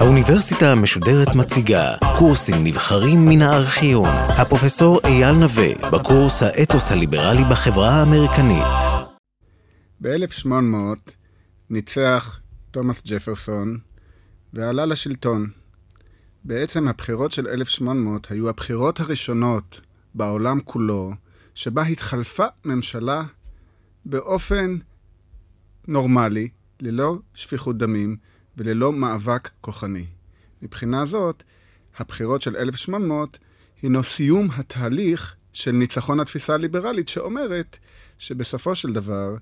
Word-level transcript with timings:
האוניברסיטה 0.00 0.72
המשודרת 0.72 1.34
מציגה 1.34 1.94
קורסים 2.18 2.64
נבחרים 2.64 3.18
מן 3.28 3.42
הארכיון. 3.42 4.08
הפרופסור 4.08 5.00
אייל 5.04 5.32
נווה, 5.32 5.90
בקורס 5.92 6.42
האתוס 6.42 6.92
הליברלי 6.92 7.44
בחברה 7.50 7.88
האמריקנית. 7.88 8.64
ב-1800 10.00 11.10
ניצח 11.70 12.40
תומאס 12.70 13.02
ג'פרסון 13.06 13.78
ועלה 14.52 14.86
לשלטון. 14.86 15.50
בעצם 16.44 16.88
הבחירות 16.88 17.32
של 17.32 17.48
1800 17.48 18.30
היו 18.30 18.48
הבחירות 18.48 19.00
הראשונות 19.00 19.80
בעולם 20.14 20.60
כולו 20.64 21.12
שבה 21.60 21.82
התחלפה 21.82 22.46
ממשלה 22.64 23.22
באופן 24.04 24.76
נורמלי, 25.88 26.48
ללא 26.80 27.18
שפיכות 27.34 27.78
דמים 27.78 28.16
וללא 28.56 28.92
מאבק 28.92 29.50
כוחני. 29.60 30.06
מבחינה 30.62 31.06
זאת, 31.06 31.42
הבחירות 31.96 32.42
של 32.42 32.56
1800 32.56 33.38
הינו 33.82 34.02
סיום 34.02 34.48
התהליך 34.50 35.34
של 35.52 35.70
ניצחון 35.70 36.20
התפיסה 36.20 36.54
הליברלית 36.54 37.08
שאומרת 37.08 37.78
שבסופו 38.18 38.74
של 38.74 38.92
דבר 38.92 39.34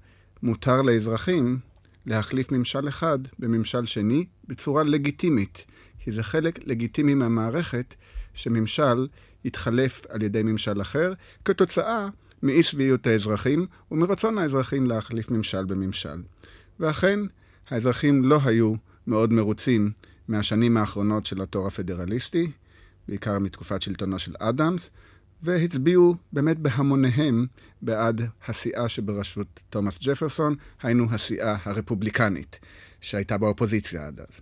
מותר 0.43 0.83
לאזרחים 0.83 1.59
להחליף 2.07 2.53
ממשל 2.53 2.89
אחד 2.89 3.19
בממשל 3.39 3.87
שני 3.87 4.27
בצורה 4.49 4.83
לגיטימית, 4.83 5.65
כי 5.99 6.13
זה 6.13 6.23
חלק 6.23 6.67
לגיטימי 6.67 7.15
מהמערכת 7.15 7.95
שממשל 8.35 9.07
יתחלף 9.45 10.07
על 10.09 10.23
ידי 10.23 10.43
ממשל 10.43 10.81
אחר, 10.81 11.13
כתוצאה 11.45 12.09
מאי 12.43 12.63
שביעות 12.63 13.07
האזרחים 13.07 13.67
ומרצון 13.91 14.39
האזרחים 14.39 14.87
להחליף 14.87 15.31
ממשל 15.31 15.65
בממשל. 15.65 16.23
ואכן, 16.81 17.21
האזרחים 17.71 18.25
לא 18.25 18.39
היו 18.45 18.75
מאוד 19.07 19.33
מרוצים 19.33 19.91
מהשנים 20.29 20.77
האחרונות 20.77 21.27
של 21.27 21.43
התור 21.43 21.67
הפדרליסטי, 21.67 22.51
בעיקר 23.09 23.39
מתקופת 23.39 23.83
שלטונו 23.83 24.19
של 24.19 24.35
אדמס, 24.39 24.91
והצביעו 25.43 26.17
באמת 26.33 26.59
בהמוניהם 26.59 27.47
בעד 27.83 28.21
הסיעה 28.47 28.89
שבראשות 28.89 29.61
תומאס 29.71 29.99
ג'פרסון, 30.03 30.55
היינו 30.83 31.07
הסיעה 31.11 31.57
הרפובליקנית, 31.65 32.59
שהייתה 33.01 33.39
באופוזיציה 33.39 34.07
עד 34.07 34.21
אז. 34.21 34.41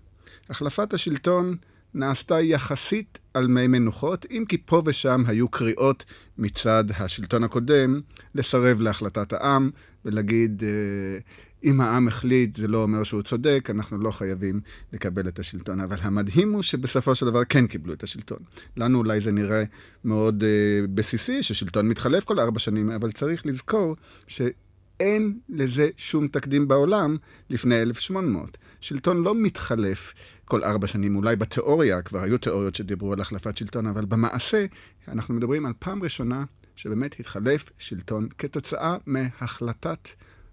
החלפת 0.50 0.94
השלטון 0.94 1.56
נעשתה 1.96 2.40
יחסית 2.40 3.18
על 3.34 3.46
מי 3.46 3.66
מנוחות, 3.66 4.26
אם 4.30 4.44
כי 4.48 4.58
פה 4.64 4.82
ושם 4.86 5.22
היו 5.26 5.48
קריאות 5.48 6.04
מצד 6.38 6.84
השלטון 6.98 7.44
הקודם 7.44 8.00
לסרב 8.34 8.80
להחלטת 8.80 9.32
העם 9.32 9.70
ולהגיד, 10.04 10.62
אה, 10.64 11.18
אם 11.64 11.80
העם 11.80 12.08
החליט, 12.08 12.56
זה 12.56 12.68
לא 12.68 12.82
אומר 12.82 13.02
שהוא 13.02 13.22
צודק, 13.22 13.68
אנחנו 13.70 13.98
לא 13.98 14.10
חייבים 14.10 14.60
לקבל 14.92 15.28
את 15.28 15.38
השלטון. 15.38 15.80
אבל 15.80 15.96
המדהים 16.00 16.52
הוא 16.52 16.62
שבסופו 16.62 17.14
של 17.14 17.26
דבר 17.26 17.44
כן 17.44 17.66
קיבלו 17.66 17.92
את 17.92 18.02
השלטון. 18.02 18.38
לנו 18.76 18.98
אולי 18.98 19.20
זה 19.20 19.32
נראה 19.32 19.64
מאוד 20.04 20.42
uh, 20.42 20.86
בסיסי, 20.94 21.42
ששלטון 21.42 21.88
מתחלף 21.88 22.24
כל 22.24 22.40
ארבע 22.40 22.58
שנים, 22.58 22.90
אבל 22.90 23.12
צריך 23.12 23.46
לזכור 23.46 23.96
שאין 24.26 25.38
לזה 25.48 25.88
שום 25.96 26.28
תקדים 26.28 26.68
בעולם 26.68 27.16
לפני 27.50 27.82
1800. 27.82 28.58
שלטון 28.80 29.22
לא 29.22 29.34
מתחלף 29.34 30.14
כל 30.44 30.64
ארבע 30.64 30.86
שנים. 30.86 31.16
אולי 31.16 31.36
בתיאוריה, 31.36 32.02
כבר 32.02 32.22
היו 32.22 32.38
תיאוריות 32.38 32.74
שדיברו 32.74 33.12
על 33.12 33.20
החלפת 33.20 33.56
שלטון, 33.56 33.86
אבל 33.86 34.04
במעשה 34.04 34.66
אנחנו 35.08 35.34
מדברים 35.34 35.66
על 35.66 35.72
פעם 35.78 36.02
ראשונה 36.02 36.44
שבאמת 36.76 37.20
התחלף 37.20 37.70
שלטון 37.78 38.28
כתוצאה 38.38 38.96
מהחלטת 39.06 40.08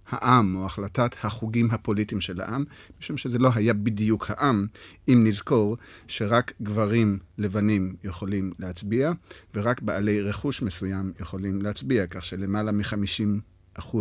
העם, 0.09 0.55
או 0.55 0.65
החלטת 0.65 1.15
החוגים 1.23 1.71
הפוליטיים 1.71 2.21
של 2.21 2.41
העם, 2.41 2.63
משום 2.99 3.17
שזה 3.17 3.37
לא 3.37 3.49
היה 3.55 3.73
בדיוק 3.73 4.29
העם, 4.29 4.67
אם 5.07 5.23
נזכור 5.27 5.77
שרק 6.07 6.53
גברים 6.61 7.19
לבנים 7.37 7.95
יכולים 8.03 8.53
להצביע, 8.59 9.11
ורק 9.55 9.81
בעלי 9.81 10.21
רכוש 10.21 10.61
מסוים 10.61 11.13
יכולים 11.19 11.61
להצביע, 11.61 12.07
כך 12.07 12.25
שלמעלה 12.25 12.71
מ-50% 12.71 13.95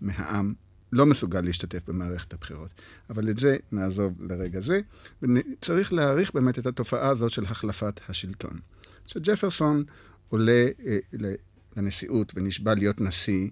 מהעם 0.00 0.54
לא 0.92 1.06
מסוגל 1.06 1.40
להשתתף 1.40 1.88
במערכת 1.88 2.32
הבחירות. 2.32 2.70
אבל 3.10 3.30
את 3.30 3.38
זה 3.38 3.56
נעזוב 3.72 4.22
לרגע 4.22 4.60
זה, 4.60 4.80
וצריך 5.22 5.92
להעריך 5.92 6.34
באמת 6.34 6.58
את 6.58 6.66
התופעה 6.66 7.08
הזאת 7.08 7.30
של 7.30 7.44
החלפת 7.44 8.00
השלטון. 8.08 8.58
כשג'פרסון 9.06 9.84
עולה 10.28 10.68
אה, 10.86 10.98
לנשיאות 11.76 12.32
ונשבע 12.36 12.74
להיות 12.74 13.00
נשיא, 13.00 13.48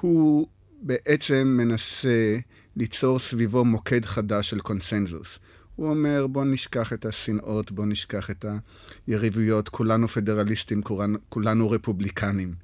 הוא 0.00 0.46
בעצם 0.82 1.54
מנסה 1.60 2.38
ליצור 2.76 3.18
סביבו 3.18 3.64
מוקד 3.64 4.04
חדש 4.04 4.50
של 4.50 4.60
קונסנזוס. 4.60 5.38
הוא 5.76 5.90
אומר, 5.90 6.26
בוא 6.26 6.44
נשכח 6.44 6.92
את 6.92 7.06
השנאות, 7.06 7.72
בוא 7.72 7.86
נשכח 7.86 8.30
את 8.30 8.44
היריבויות, 9.06 9.68
כולנו 9.68 10.08
פדרליסטים, 10.08 10.82
כולנו, 10.82 11.18
כולנו 11.28 11.70
רפובליקנים. 11.70 12.54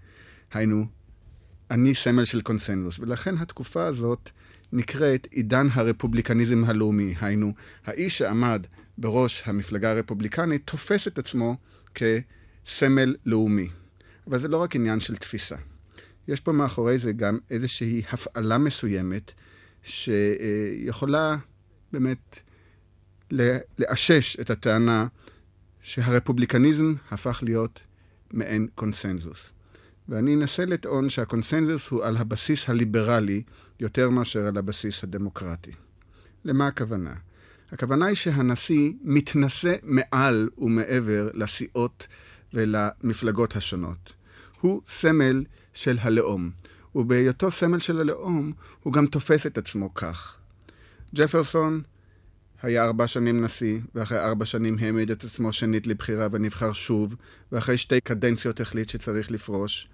היינו, 0.52 0.86
אני 1.70 1.94
סמל 1.94 2.24
של 2.24 2.40
קונסנזוס, 2.40 2.98
ולכן 2.98 3.38
התקופה 3.38 3.86
הזאת 3.86 4.30
נקראת 4.72 5.28
עידן 5.30 5.66
הרפובליקניזם 5.72 6.64
הלאומי. 6.64 7.14
היינו, 7.20 7.52
האיש 7.84 8.18
שעמד 8.18 8.66
בראש 8.98 9.42
המפלגה 9.46 9.90
הרפובליקנית 9.90 10.62
תופס 10.64 11.06
את 11.06 11.18
עצמו 11.18 11.56
כסמל 11.94 13.16
לאומי. 13.26 13.68
אבל 14.26 14.40
זה 14.40 14.48
לא 14.48 14.56
רק 14.56 14.76
עניין 14.76 15.00
של 15.00 15.16
תפיסה. 15.16 15.56
יש 16.28 16.40
פה 16.40 16.52
מאחורי 16.52 16.98
זה 16.98 17.12
גם 17.12 17.38
איזושהי 17.50 18.02
הפעלה 18.12 18.58
מסוימת 18.58 19.32
שיכולה 19.82 21.36
באמת 21.92 22.40
לאשש 23.78 24.40
את 24.40 24.50
הטענה 24.50 25.06
שהרפובליקניזם 25.80 26.94
הפך 27.10 27.40
להיות 27.42 27.80
מעין 28.32 28.66
קונסנזוס. 28.74 29.52
ואני 30.08 30.34
אנסה 30.34 30.64
לטעון 30.64 31.08
שהקונסנזוס 31.08 31.88
הוא 31.88 32.04
על 32.04 32.16
הבסיס 32.16 32.68
הליברלי 32.68 33.42
יותר 33.80 34.10
מאשר 34.10 34.46
על 34.46 34.56
הבסיס 34.56 35.02
הדמוקרטי. 35.02 35.72
למה 36.44 36.66
הכוונה? 36.66 37.14
הכוונה 37.72 38.06
היא 38.06 38.16
שהנשיא 38.16 38.92
מתנשא 39.02 39.74
מעל 39.82 40.48
ומעבר 40.58 41.30
לסיעות 41.34 42.06
ולמפלגות 42.54 43.56
השונות. 43.56 44.12
הוא 44.60 44.82
סמל 44.86 45.44
של 45.72 45.98
הלאום, 46.00 46.50
ובהיותו 46.94 47.50
סמל 47.50 47.78
של 47.78 48.00
הלאום, 48.00 48.52
הוא 48.82 48.92
גם 48.92 49.06
תופס 49.06 49.46
את 49.46 49.58
עצמו 49.58 49.94
כך. 49.94 50.36
ג'פרסון 51.14 51.82
היה 52.62 52.84
ארבע 52.84 53.06
שנים 53.06 53.44
נשיא, 53.44 53.78
ואחרי 53.94 54.18
ארבע 54.18 54.44
שנים 54.44 54.76
העמיד 54.80 55.10
את 55.10 55.24
עצמו 55.24 55.52
שנית 55.52 55.86
לבחירה 55.86 56.28
ונבחר 56.30 56.72
שוב, 56.72 57.14
ואחרי 57.52 57.76
שתי 57.76 58.00
קדנציות 58.00 58.60
החליט 58.60 58.88
שצריך 58.88 59.30
לפרוש, 59.30 59.88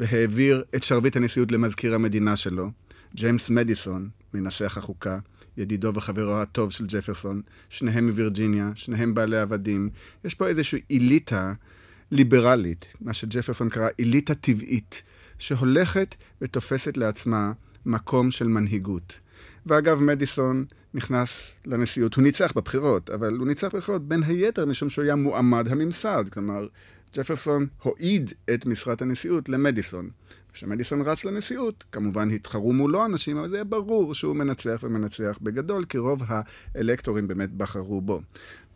והעביר 0.00 0.64
את 0.76 0.82
שרביט 0.82 1.16
הנשיאות 1.16 1.52
למזכיר 1.52 1.94
המדינה 1.94 2.36
שלו, 2.36 2.70
ג'יימס 3.14 3.50
מדיסון, 3.50 4.08
מנסח 4.34 4.78
החוקה, 4.78 5.18
ידידו 5.56 5.94
וחברו 5.94 6.32
הטוב 6.32 6.72
של 6.72 6.84
ג'פרסון, 6.88 7.42
שניהם 7.68 8.06
מווירג'יניה, 8.06 8.70
שניהם 8.74 9.14
בעלי 9.14 9.38
עבדים. 9.38 9.90
יש 10.24 10.34
פה 10.34 10.48
איזושהי 10.48 10.80
איליטה 10.90 11.52
ליברלית, 12.10 12.94
מה 13.00 13.12
שג'פרסון 13.12 13.68
קרא 13.68 13.88
איליטה 13.98 14.34
טבעית, 14.34 15.02
שהולכת 15.38 16.14
ותופסת 16.42 16.96
לעצמה 16.96 17.52
מקום 17.86 18.30
של 18.30 18.48
מנהיגות. 18.48 19.12
ואגב, 19.66 20.02
מדיסון 20.02 20.64
נכנס 20.94 21.30
לנשיאות, 21.66 22.14
הוא 22.14 22.22
ניצח 22.22 22.52
בבחירות, 22.56 23.10
אבל 23.10 23.36
הוא 23.36 23.46
ניצח 23.46 23.68
בבחירות 23.74 24.08
בין 24.08 24.22
היתר 24.22 24.66
משום 24.66 24.90
שהוא 24.90 25.04
היה 25.04 25.16
מועמד 25.16 25.68
הממסד, 25.68 26.24
כלומר, 26.32 26.66
ג'פרסון 27.18 27.66
הועיד 27.82 28.32
את 28.54 28.66
משרת 28.66 29.02
הנשיאות 29.02 29.48
למדיסון. 29.48 30.10
כשמדיסון 30.52 31.02
רץ 31.02 31.24
לנשיאות, 31.24 31.84
כמובן 31.92 32.30
התחרו 32.30 32.72
מולו 32.72 33.04
אנשים, 33.04 33.36
אבל 33.36 33.48
זה 33.48 33.56
היה 33.56 33.64
ברור 33.64 34.14
שהוא 34.14 34.36
מנצח 34.36 34.80
ומנצח 34.82 35.38
בגדול, 35.42 35.84
כי 35.84 35.98
רוב 35.98 36.22
האלקטורים 36.74 37.28
באמת 37.28 37.52
בחרו 37.52 38.00
בו. 38.00 38.20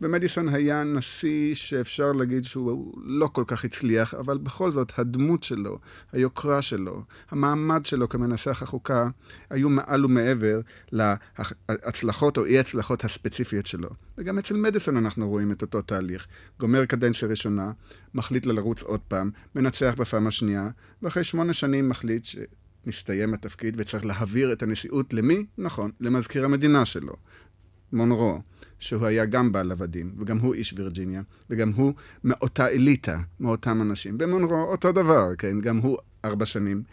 ומדיסון 0.01 0.49
היה 0.49 0.83
נשיא 0.83 1.55
שאפשר 1.55 2.11
להגיד 2.11 2.43
שהוא 2.43 2.93
לא 3.03 3.27
כל 3.27 3.43
כך 3.47 3.65
הצליח, 3.65 4.13
אבל 4.13 4.37
בכל 4.37 4.71
זאת 4.71 4.91
הדמות 4.97 5.43
שלו, 5.43 5.79
היוקרה 6.11 6.61
שלו, 6.61 7.03
המעמד 7.31 7.85
שלו 7.85 8.09
כמנסח 8.09 8.63
החוקה, 8.63 9.09
היו 9.49 9.69
מעל 9.69 10.05
ומעבר 10.05 10.61
להצלחות 10.91 12.37
או 12.37 12.45
אי 12.45 12.59
הצלחות 12.59 13.03
הספציפיות 13.03 13.65
שלו. 13.65 13.89
וגם 14.17 14.39
אצל 14.39 14.57
מדיסון 14.57 14.97
אנחנו 14.97 15.29
רואים 15.29 15.51
את 15.51 15.61
אותו 15.61 15.81
תהליך. 15.81 16.27
גומר 16.59 16.85
קדנציה 16.85 17.27
ראשונה, 17.27 17.71
מחליט 18.13 18.45
לרוץ 18.45 18.81
עוד 18.81 18.99
פעם, 19.07 19.31
מנצח 19.55 19.95
בפעם 19.97 20.27
השנייה, 20.27 20.69
ואחרי 21.01 21.23
שמונה 21.23 21.53
שנים 21.53 21.89
מחליט 21.89 22.25
ש... 22.25 22.35
מסתיים 22.85 23.33
התפקיד 23.33 23.75
וצריך 23.77 24.05
להעביר 24.05 24.53
את 24.53 24.63
הנשיאות 24.63 25.13
למי? 25.13 25.45
נכון, 25.57 25.91
למזכיר 25.99 26.45
המדינה 26.45 26.85
שלו, 26.85 27.13
מונרו. 27.93 28.41
שהוא 28.79 29.05
היה 29.05 29.25
גם 29.25 29.51
בעל 29.51 29.71
עבדים, 29.71 30.15
וגם 30.19 30.39
הוא 30.39 30.53
איש 30.53 30.73
וירג'יניה, 30.77 31.21
וגם 31.49 31.71
הוא 31.71 31.93
מאותה 32.23 32.67
אליטה, 32.67 33.19
מאותם 33.39 33.81
אנשים. 33.81 34.17
במונרו 34.17 34.61
אותו 34.61 34.91
דבר, 34.91 35.35
כן? 35.37 35.61
גם 35.61 35.77
הוא 35.77 35.97
ארבע 36.25 36.45
שנים, 36.45 36.83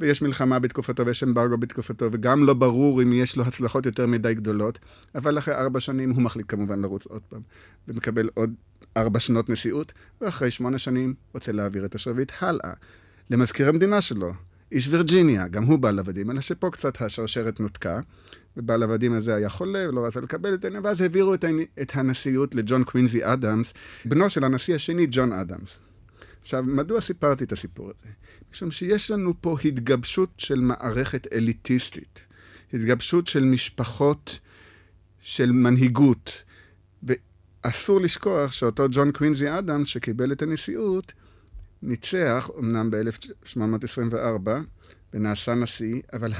ויש 0.00 0.22
מלחמה 0.22 0.58
בתקופתו 0.58 1.06
ויש 1.06 1.22
אמברגו 1.22 1.58
בתקופתו, 1.58 2.08
וגם 2.12 2.44
לא 2.44 2.54
ברור 2.54 3.02
אם 3.02 3.12
יש 3.12 3.36
לו 3.36 3.44
הצלחות 3.44 3.86
יותר 3.86 4.06
מדי 4.06 4.34
גדולות, 4.34 4.78
אבל 5.14 5.38
אחרי 5.38 5.54
ארבע 5.54 5.80
שנים 5.80 6.10
הוא 6.10 6.22
מחליט 6.22 6.46
כמובן 6.48 6.80
לרוץ 6.80 7.06
עוד 7.06 7.22
פעם, 7.28 7.40
ומקבל 7.88 8.28
עוד 8.34 8.54
ארבע 8.96 9.20
שנות 9.20 9.48
נשיאות, 9.48 9.92
ואחרי 10.20 10.50
שמונה 10.50 10.78
שנים 10.78 11.14
רוצה 11.34 11.52
להעביר 11.52 11.84
את 11.84 11.94
השרביט 11.94 12.32
הלאה, 12.40 12.72
למזכיר 13.30 13.68
המדינה 13.68 14.00
שלו, 14.00 14.32
איש 14.72 14.88
וירג'יניה, 14.88 15.48
גם 15.48 15.64
הוא 15.64 15.78
בעל 15.78 15.98
עבדים, 15.98 16.30
אלא 16.30 16.40
שפה 16.40 16.70
קצת 16.70 17.02
השרשרת 17.02 17.60
נותקה, 17.60 18.00
ובעל 18.56 18.82
עבדים 18.82 19.12
הזה 19.12 19.34
היה 19.34 19.48
חולה 19.48 19.88
ולא 19.88 20.06
רצה 20.06 20.20
לקבל 20.20 20.54
את 20.54 20.64
העניין, 20.64 20.84
ואז 20.84 21.00
העבירו 21.00 21.34
את, 21.34 21.44
הנשיאות 21.92 22.54
לג'ון 22.54 22.84
קווינזי 22.84 23.24
אדמס, 23.24 23.72
בנו 24.04 24.30
של 24.30 24.44
הנשיא 24.44 24.74
השני, 24.74 25.06
ג'ון 25.10 25.32
אדמס. 25.32 25.78
עכשיו, 26.40 26.62
מדוע 26.62 27.00
סיפרתי 27.00 27.44
את 27.44 27.52
הסיפור 27.52 27.86
הזה? 27.86 28.12
משום 28.52 28.70
שיש 28.70 29.10
לנו 29.10 29.34
פה 29.40 29.56
התגבשות 29.64 30.30
של 30.36 30.60
מערכת 30.60 31.32
אליטיסטית, 31.32 32.24
התגבשות 32.72 33.26
של 33.26 33.44
משפחות 33.44 34.38
של 35.20 35.52
מנהיגות, 35.52 36.30
ואסור 37.02 38.00
לשכוח 38.00 38.52
שאותו 38.52 38.86
ג'ון 38.90 39.12
קווינזי 39.12 39.58
אדמס, 39.58 39.88
שקיבל 39.88 40.32
את 40.32 40.42
הנשיאות, 40.42 41.12
ניצח, 41.82 42.50
אמנם 42.58 42.90
ב-1824, 42.90 44.50
ונעשה 45.14 45.54
נשיא, 45.54 46.02
אבל 46.12 46.32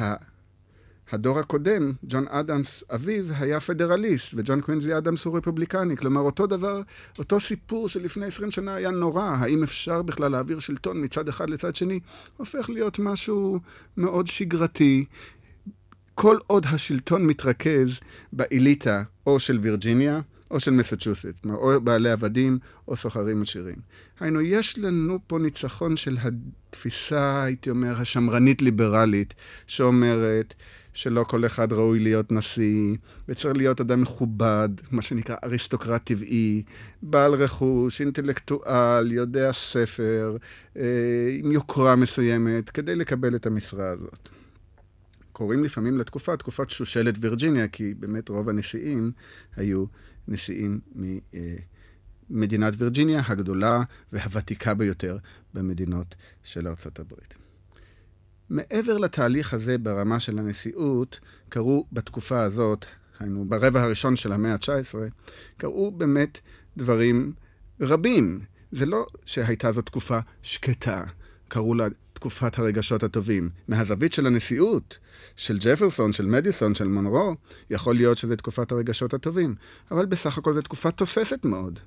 הדור 1.13 1.39
הקודם, 1.39 1.93
ג'ון 2.03 2.25
אדמס 2.29 2.85
אביו, 2.95 3.25
היה 3.31 3.61
פדרליסט, 3.61 4.35
וג'ון 4.35 4.61
קווינזי 4.61 4.99
אדמס 4.99 5.25
הוא 5.25 5.39
רפובליקני. 5.39 5.97
כלומר, 5.97 6.21
אותו 6.21 6.47
דבר, 6.47 6.83
אותו 7.19 7.41
סיפור 7.41 7.89
שלפני 7.89 8.27
20 8.27 8.51
שנה 8.51 8.75
היה 8.75 8.91
נורא, 8.91 9.23
האם 9.23 9.63
אפשר 9.63 10.03
בכלל 10.03 10.31
להעביר 10.31 10.59
שלטון 10.59 11.05
מצד 11.05 11.29
אחד 11.29 11.51
לצד 11.51 11.75
שני, 11.75 12.01
הופך 12.37 12.71
להיות 12.71 12.99
משהו 12.99 13.61
מאוד 13.97 14.27
שגרתי. 14.27 15.05
כל 16.15 16.37
עוד 16.47 16.67
השלטון 16.67 17.27
מתרכז 17.27 18.01
באליטה 18.33 19.03
או 19.27 19.41
של 19.41 19.59
וירג'יניה, 19.63 20.21
או 20.51 20.61
של 20.61 20.71
מסצ'וסט, 20.71 21.27
או 21.51 21.81
בעלי 21.81 22.11
עבדים, 22.11 22.59
או 22.89 22.97
סוחרים 22.97 23.43
עשירים. 23.43 23.77
היינו, 24.21 24.41
יש 24.41 24.79
לנו 24.79 25.19
פה 25.27 25.39
ניצחון 25.39 25.97
של 25.97 26.17
התפיסה, 26.21 27.43
הייתי 27.43 27.71
אומר, 27.71 28.01
השמרנית-ליברלית, 28.01 29.35
שאומרת 29.67 30.55
שלא 31.01 31.25
כל 31.25 31.47
אחד 31.47 31.73
ראוי 31.73 31.99
להיות 31.99 32.33
נשיא, 32.33 32.97
וצריך 33.29 33.57
להיות 33.57 33.81
אדם 33.81 34.03
מכובד, 34.03 34.69
מה 34.91 35.03
שנקרא 35.03 35.37
אריסטוקרט 35.45 36.05
טבעי, 36.05 36.63
בעל 37.03 37.35
רכוש, 37.35 38.01
אינטלקטואל, 38.01 39.13
יודע 39.13 39.53
ספר, 39.53 40.37
אה, 40.77 40.83
עם 41.39 41.53
יוקרה 41.53 41.97
מסוימת, 41.97 42.71
כדי 42.71 42.97
לקבל 42.97 43.37
את 43.37 43.47
המשרה 43.47 43.89
הזאת. 43.91 44.29
קוראים 45.33 45.65
לפעמים 45.65 45.99
לתקופה, 45.99 46.37
תקופת 46.37 46.71
שושלת 46.71 47.15
וירג'יניה, 47.21 47.69
כי 47.69 47.95
באמת 47.95 48.29
רוב 48.29 48.49
הנשיאים 48.49 49.13
היו 49.57 49.85
נשיאים 50.29 50.81
ממדינת 52.31 52.75
וירג'יניה 52.79 53.23
הגדולה 53.27 53.83
והוותיקה 54.13 54.75
ביותר 54.75 55.19
במדינות 55.55 56.15
של 56.43 56.69
ארצות 56.69 56.99
הברית. 56.99 57.50
מעבר 58.51 58.99
לתהליך 58.99 59.55
הזה 59.55 59.79
ברמה 59.79 60.21
של 60.21 60.39
הנשיאות, 60.39 61.21
קרו 61.49 61.87
בתקופה 61.93 62.43
הזאת, 62.43 62.87
היינו 63.21 63.45
ברבע 63.49 63.83
הראשון 63.83 64.17
של 64.17 64.33
המאה 64.33 64.53
ה-19, 64.53 64.95
קרו 65.57 65.91
באמת 65.91 66.39
דברים 66.77 67.33
רבים. 67.81 68.41
זה 68.73 68.87
לא 68.87 69.07
שהייתה 69.25 69.73
זו 69.73 69.83
תקופה 69.83 70.19
שקטה, 70.43 71.05
קראו 71.49 71.75
לה 71.75 71.87
תקופת 72.13 72.59
הרגשות 72.59 73.03
הטובים. 73.03 73.51
מהזווית 73.69 74.13
של 74.13 74.27
הנשיאות, 74.27 74.99
של 75.37 75.59
ג'פרסון, 75.61 76.13
של 76.13 76.27
מדיסון, 76.27 76.75
של 76.75 76.89
מונרו, 76.89 77.35
יכול 77.71 77.95
להיות 77.95 78.19
שזו 78.19 78.37
תקופת 78.37 78.73
הרגשות 78.73 79.15
הטובים. 79.15 79.55
אבל 79.91 80.07
בסך 80.07 80.39
הכל 80.39 80.55
זו 80.55 80.63
תקופה 80.63 80.91
תוססת 80.91 81.45
מאוד. 81.45 81.79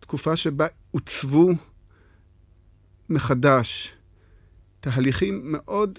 תקופה 0.00 0.36
שבה 0.36 0.66
עוצבו 0.90 1.50
מחדש 3.08 3.95
תהליכים 4.80 5.40
מאוד 5.44 5.98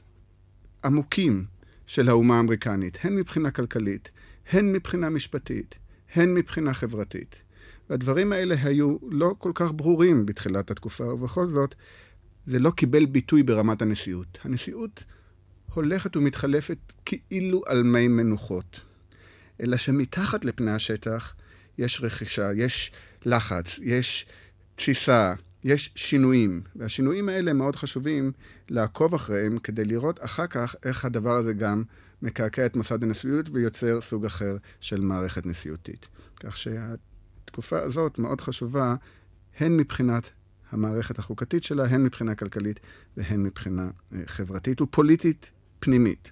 עמוקים 0.83 1.45
של 1.85 2.09
האומה 2.09 2.37
האמריקנית, 2.37 2.97
הן 3.03 3.15
מבחינה 3.15 3.51
כלכלית, 3.51 4.09
הן 4.51 4.73
מבחינה 4.73 5.09
משפטית, 5.09 5.75
הן 6.13 6.33
מבחינה 6.33 6.73
חברתית. 6.73 7.35
והדברים 7.89 8.33
האלה 8.33 8.55
היו 8.63 8.97
לא 9.09 9.35
כל 9.37 9.51
כך 9.55 9.71
ברורים 9.71 10.25
בתחילת 10.25 10.71
התקופה, 10.71 11.13
ובכל 11.13 11.47
זאת, 11.47 11.75
זה 12.45 12.59
לא 12.59 12.71
קיבל 12.71 13.05
ביטוי 13.05 13.43
ברמת 13.43 13.81
הנשיאות. 13.81 14.37
הנשיאות 14.43 15.03
הולכת 15.73 16.17
ומתחלפת 16.17 16.77
כאילו 17.05 17.61
על 17.65 17.83
מי 17.83 18.07
מנוחות. 18.07 18.81
אלא 19.61 19.77
שמתחת 19.77 20.45
לפני 20.45 20.71
השטח 20.71 21.35
יש 21.77 22.01
רכישה, 22.03 22.49
יש 22.55 22.91
לחץ, 23.25 23.65
יש 23.81 24.25
תסיסה, 24.75 25.33
יש 25.67 25.91
שינויים. 25.95 26.61
והשינויים 26.75 27.29
האלה 27.29 27.53
מאוד 27.53 27.75
חשובים 27.75 28.31
לעקוב 28.69 29.13
אחריהם 29.13 29.59
כדי 29.59 29.85
לראות 29.85 30.25
אחר 30.25 30.47
כך 30.47 30.75
איך 30.85 31.05
הדבר 31.05 31.35
הזה 31.35 31.53
גם 31.53 31.83
מקעקע 32.21 32.65
את 32.65 32.75
מוסד 32.75 33.03
הנשיאות 33.03 33.49
ויוצר 33.53 34.01
סוג 34.01 34.25
אחר 34.25 34.57
של 34.79 35.01
מערכת 35.01 35.45
נשיאותית. 35.45 36.07
כך 36.39 36.57
שהתקופה 36.57 37.79
הזאת 37.79 38.19
מאוד 38.19 38.41
חשובה 38.41 38.95
הן 39.59 39.77
מבחינת 39.77 40.31
המערכת 40.71 41.19
החוקתית 41.19 41.63
שלה, 41.63 41.85
הן 41.85 42.03
מבחינה 42.03 42.35
כלכלית 42.35 42.79
והן 43.17 43.43
מבחינה 43.43 43.89
אה, 44.13 44.21
חברתית 44.25 44.81
ופוליטית 44.81 45.51
פנימית. 45.79 46.31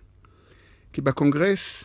כי 0.94 1.02
בקונגרס 1.02 1.84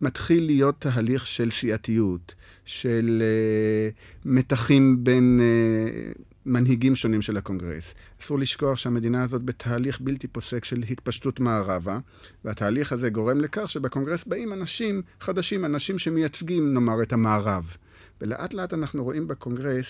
מתחיל 0.00 0.46
להיות 0.46 0.80
תהליך 0.80 1.26
של 1.26 1.50
סיעתיות, 1.50 2.34
של 2.64 3.22
אה, 3.22 3.98
מתחים 4.24 5.04
בין 5.04 5.40
אה, 5.40 6.22
מנהיגים 6.46 6.96
שונים 6.96 7.22
של 7.22 7.36
הקונגרס. 7.36 7.94
אסור 8.22 8.38
לשכוח 8.38 8.76
שהמדינה 8.76 9.22
הזאת 9.22 9.42
בתהליך 9.42 10.00
בלתי 10.00 10.26
פוסק 10.28 10.64
של 10.64 10.82
התפשטות 10.90 11.40
מערבה, 11.40 11.98
והתהליך 12.44 12.92
הזה 12.92 13.10
גורם 13.10 13.40
לכך 13.40 13.70
שבקונגרס 13.70 14.24
באים 14.24 14.52
אנשים 14.52 15.02
חדשים, 15.20 15.64
אנשים 15.64 15.98
שמייצגים, 15.98 16.74
נאמר, 16.74 17.02
את 17.02 17.12
המערב. 17.12 17.76
ולאט 18.20 18.54
לאט 18.54 18.74
אנחנו 18.74 19.04
רואים 19.04 19.28
בקונגרס 19.28 19.86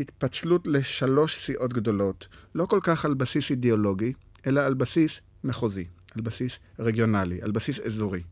התפצלות 0.00 0.66
לשלוש 0.66 1.46
סיעות 1.46 1.72
גדולות, 1.72 2.28
לא 2.54 2.66
כל 2.66 2.80
כך 2.82 3.04
על 3.04 3.14
בסיס 3.14 3.50
אידיאולוגי, 3.50 4.12
אלא 4.46 4.60
על 4.60 4.74
בסיס 4.74 5.20
מחוזי, 5.44 5.84
על 6.14 6.22
בסיס 6.22 6.58
רגionלי, 6.78 7.42
על 7.42 7.50
בסיס 7.50 7.80
אזורי. 7.80 8.22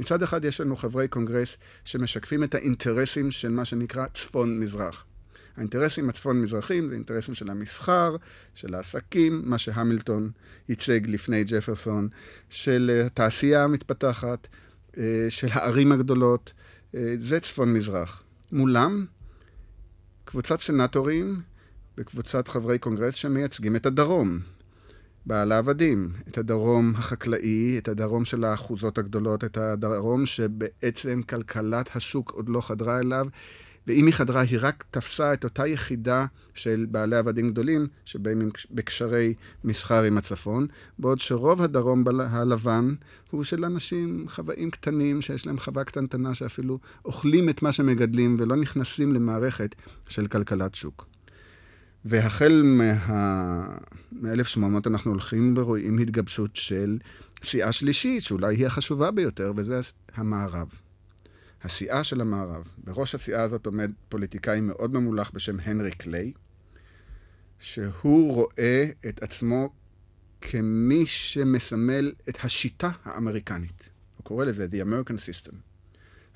מצד 0.00 0.22
אחד 0.22 0.44
יש 0.44 0.60
לנו 0.60 0.76
חברי 0.76 1.08
קונגרס 1.08 1.56
שמשקפים 1.84 2.44
את 2.44 2.54
האינטרסים 2.54 3.30
של 3.30 3.48
מה 3.48 3.64
שנקרא 3.64 4.06
צפון-מזרח. 4.14 5.04
האינטרסים 5.56 6.08
הצפון-מזרחים 6.08 6.88
זה 6.88 6.94
אינטרסים 6.94 7.34
של 7.34 7.50
המסחר, 7.50 8.16
של 8.54 8.74
העסקים, 8.74 9.42
מה 9.44 9.58
שהמילטון 9.58 10.30
ייצג 10.68 11.00
לפני 11.06 11.44
ג'פרסון, 11.44 12.08
של 12.48 13.02
התעשייה 13.06 13.64
המתפתחת, 13.64 14.48
אה, 14.98 15.26
של 15.28 15.48
הערים 15.50 15.92
הגדולות, 15.92 16.52
אה, 16.94 17.14
זה 17.22 17.40
צפון-מזרח. 17.40 18.22
מולם 18.52 19.06
קבוצת 20.24 20.60
סנטורים 20.60 21.40
וקבוצת 21.98 22.48
חברי 22.48 22.78
קונגרס 22.78 23.14
שמייצגים 23.14 23.76
את 23.76 23.86
הדרום. 23.86 24.38
בעל 25.26 25.52
העבדים, 25.52 26.12
את 26.28 26.38
הדרום 26.38 26.92
החקלאי, 26.96 27.78
את 27.78 27.88
הדרום 27.88 28.24
של 28.24 28.44
האחוזות 28.44 28.98
הגדולות, 28.98 29.44
את 29.44 29.56
הדרום 29.56 30.26
שבעצם 30.26 31.20
כלכלת 31.28 31.96
השוק 31.96 32.30
עוד 32.30 32.48
לא 32.48 32.60
חדרה 32.60 32.98
אליו, 32.98 33.26
ואם 33.86 34.06
היא 34.06 34.14
חדרה, 34.14 34.40
היא 34.40 34.58
רק 34.62 34.84
תפסה 34.90 35.32
את 35.32 35.44
אותה 35.44 35.66
יחידה 35.66 36.26
של 36.54 36.86
בעלי 36.90 37.16
עבדים 37.16 37.50
גדולים, 37.50 37.86
שבאים 38.04 38.50
בקשרי 38.70 39.34
מסחר 39.64 40.02
עם 40.02 40.18
הצפון, 40.18 40.66
בעוד 40.98 41.18
שרוב 41.18 41.62
הדרום 41.62 42.04
הלבן 42.20 42.94
הוא 43.30 43.44
של 43.44 43.64
אנשים, 43.64 44.26
חוואים 44.28 44.70
קטנים, 44.70 45.22
שיש 45.22 45.46
להם 45.46 45.58
חווה 45.58 45.84
קטנטנה, 45.84 46.34
שאפילו 46.34 46.78
אוכלים 47.04 47.48
את 47.48 47.62
מה 47.62 47.72
שמגדלים 47.72 48.36
ולא 48.38 48.56
נכנסים 48.56 49.12
למערכת 49.12 49.74
של 50.08 50.26
כלכלת 50.26 50.74
שוק. 50.74 51.09
והחל 52.04 52.62
מ-1800 52.64 54.58
מה... 54.58 54.78
אנחנו 54.86 55.10
הולכים 55.10 55.54
ורואים 55.56 55.98
התגבשות 55.98 56.56
של 56.56 56.98
סיעה 57.44 57.72
שלישית, 57.72 58.22
שאולי 58.22 58.56
היא 58.56 58.66
החשובה 58.66 59.10
ביותר, 59.10 59.52
וזה 59.56 59.80
המערב. 60.14 60.68
הסיעה 61.62 62.04
של 62.04 62.20
המערב. 62.20 62.68
בראש 62.84 63.14
הסיעה 63.14 63.42
הזאת 63.42 63.66
עומד 63.66 63.90
פוליטיקאי 64.08 64.60
מאוד 64.60 64.94
ממולח 64.94 65.30
בשם 65.34 65.60
הנרי 65.60 65.90
קליי, 65.90 66.32
שהוא 67.58 68.34
רואה 68.34 68.84
את 69.08 69.22
עצמו 69.22 69.72
כמי 70.40 71.06
שמסמל 71.06 72.12
את 72.28 72.38
השיטה 72.44 72.90
האמריקנית. 73.04 73.88
הוא 74.16 74.24
קורא 74.24 74.44
לזה 74.44 74.66
The 74.70 74.86
American 74.86 75.12
System. 75.12 75.54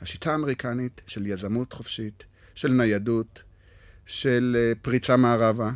השיטה 0.00 0.32
האמריקנית 0.32 1.00
של 1.06 1.26
יזמות 1.26 1.72
חופשית, 1.72 2.24
של 2.54 2.72
ניידות, 2.72 3.42
של 4.06 4.56
אה, 4.58 4.72
פריצה 4.82 5.16
מערבה, 5.16 5.70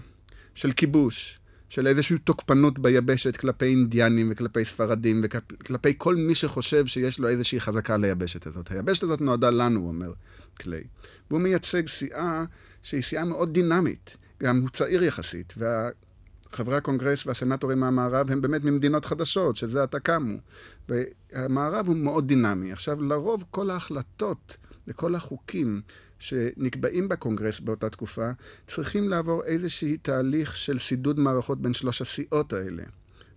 של 0.55 0.73
כיבוש, 0.73 1.39
של 1.69 1.87
איזושהי 1.87 2.19
תוקפנות 2.19 2.79
ביבשת 2.79 3.37
כלפי 3.37 3.65
אינדיאנים 3.65 4.29
וכלפי 4.33 4.65
ספרדים 4.65 5.21
וכלפי 5.25 5.95
כל 5.99 6.17
מי 6.17 6.35
שחושב 6.35 6.87
שיש 6.87 7.19
לו 7.19 7.29
איזושהי 7.29 7.61
חזקה 7.61 7.97
ליבשת 7.97 8.47
הזאת. 8.47 8.71
היבשת 8.71 9.03
הזאת 9.03 9.21
נועדה 9.21 9.51
לנו, 9.51 9.89
אומר 9.89 10.13
קליי. 10.55 10.83
והוא 11.31 11.41
מייצג 11.41 11.89
סיעה 11.89 12.45
שהיא 12.83 13.03
סיעה 13.03 13.25
מאוד 13.25 13.53
דינמית. 13.53 14.17
גם 14.43 14.61
הוא 14.61 14.69
צעיר 14.69 15.03
יחסית, 15.05 15.55
וחברי 15.57 16.77
הקונגרס 16.77 17.27
והסנטורים 17.27 17.81
מהמערב 17.81 18.31
הם 18.31 18.43
באמת 18.43 18.65
ממדינות 18.65 19.05
חדשות, 19.05 19.57
שזה 19.57 19.83
עתה 19.83 20.01
קמו. 20.01 20.39
והמערב 20.89 21.87
הוא 21.87 21.97
מאוד 21.97 22.29
דינמי. 22.29 22.73
עכשיו, 22.73 23.03
לרוב 23.03 23.45
כל 23.51 23.71
ההחלטות 23.71 24.57
וכל 24.89 25.15
החוקים 25.15 25.81
שנקבעים 26.19 27.09
בקונגרס 27.09 27.61
באותה 27.61 27.91
תקופה, 27.91 28.31
צריכים 28.69 29.09
לעבור 29.09 29.45
איזשהי 29.45 29.97
תהליך 29.97 30.57
של 30.57 30.79
שידוד 30.79 31.19
מערכות 31.19 31.63
בין 31.63 31.75
שלוש 31.75 32.03
הסיעות 32.03 32.53
האלה. 32.53 32.83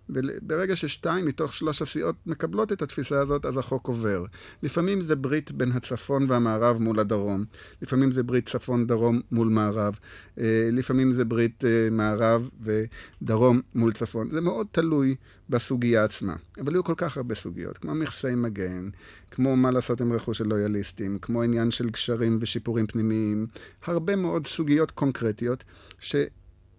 וברגע 0.08 0.76
ששתיים 0.76 1.26
מתוך 1.26 1.52
שלוש 1.52 1.82
הסיעות 1.82 2.16
מקבלות 2.26 2.72
את 2.72 2.82
התפיסה 2.82 3.20
הזאת, 3.20 3.46
אז 3.46 3.56
החוק 3.56 3.88
עובר. 3.88 4.24
לפעמים 4.62 5.00
זה 5.00 5.16
ברית 5.16 5.52
בין 5.52 5.72
הצפון 5.72 6.24
והמערב 6.28 6.78
מול 6.80 7.00
הדרום, 7.00 7.44
לפעמים 7.82 8.12
זה 8.12 8.22
ברית 8.22 8.48
צפון-דרום 8.48 9.20
מול 9.32 9.48
מערב, 9.48 9.98
אה, 10.38 10.68
לפעמים 10.72 11.12
זה 11.12 11.24
ברית 11.24 11.64
אה, 11.64 11.88
מערב 11.90 12.48
ודרום 12.60 13.60
מול 13.74 13.92
צפון. 13.92 14.30
זה 14.30 14.40
מאוד 14.40 14.66
תלוי 14.70 15.16
בסוגיה 15.48 16.04
עצמה. 16.04 16.36
אבל 16.60 16.74
היו 16.74 16.84
כל 16.84 16.94
כך 16.96 17.16
הרבה 17.16 17.34
סוגיות, 17.34 17.78
כמו 17.78 17.94
מכסי 17.94 18.34
מגן, 18.34 18.88
כמו 19.30 19.56
מה 19.56 19.70
לעשות 19.70 20.00
עם 20.00 20.12
רכוש 20.12 20.38
של 20.38 20.46
לויאליסטים, 20.46 21.18
כמו 21.22 21.42
עניין 21.42 21.70
של 21.70 21.90
גשרים 21.90 22.38
ושיפורים 22.40 22.86
פנימיים, 22.86 23.46
הרבה 23.84 24.16
מאוד 24.16 24.46
סוגיות 24.46 24.90
קונקרטיות, 24.90 25.64
ש... 25.98 26.16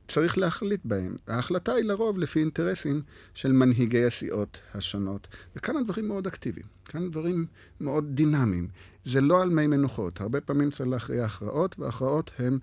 צריך 0.08 0.38
להחליט 0.38 0.82
בהם. 0.84 1.16
ההחלטה 1.28 1.74
היא 1.74 1.86
לרוב 1.86 2.18
לפי 2.18 2.40
אינטרסים 2.40 3.02
של 3.34 3.52
מנהיגי 3.52 4.06
הסיעות 4.06 4.58
השונות. 4.74 5.28
וכאן 5.56 5.78
הדברים 5.78 6.08
מאוד 6.08 6.28
אקטיביים, 6.28 6.66
כאן 6.86 7.10
דברים 7.10 7.46
מאוד 7.82 8.06
דינמיים. 8.16 8.68
זה 9.06 9.22
לא 9.22 9.42
על 9.42 9.50
מי 9.50 9.68
מנוחות. 9.68 10.22
הרבה 10.22 10.42
פעמים 10.42 10.72
צריך 10.72 10.90
להכריע 10.90 11.26
הכרעות, 11.26 11.80
והכרעות 11.80 12.32
הן 12.40 12.58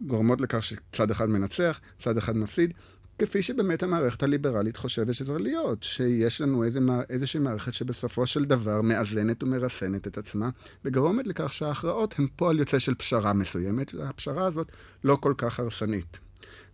גורמות 0.00 0.40
לכך 0.40 0.62
שצד 0.62 1.10
אחד 1.10 1.28
מנצח, 1.28 1.80
צד 1.98 2.18
אחד 2.18 2.36
מפסיד. 2.36 2.74
כפי 3.18 3.42
שבאמת 3.42 3.82
המערכת 3.82 4.22
הליברלית 4.22 4.76
חושבת 4.76 5.14
שצריך 5.14 5.40
להיות, 5.40 5.82
שיש 5.82 6.40
לנו 6.40 6.64
איזה, 6.64 6.80
איזושהי 7.08 7.40
מערכת 7.40 7.74
שבסופו 7.74 8.26
של 8.26 8.44
דבר 8.44 8.82
מאזנת 8.82 9.42
ומרסנת 9.42 10.06
את 10.06 10.18
עצמה, 10.18 10.50
וגורמת 10.84 11.26
לכך 11.26 11.52
שההכרעות 11.52 12.14
הן 12.18 12.26
פועל 12.36 12.58
יוצא 12.58 12.78
של 12.78 12.94
פשרה 12.94 13.32
מסוימת, 13.32 13.94
והפשרה 13.94 14.46
הזאת 14.46 14.72
לא 15.04 15.16
כל 15.20 15.34
כך 15.36 15.60
הרסנית. 15.60 16.18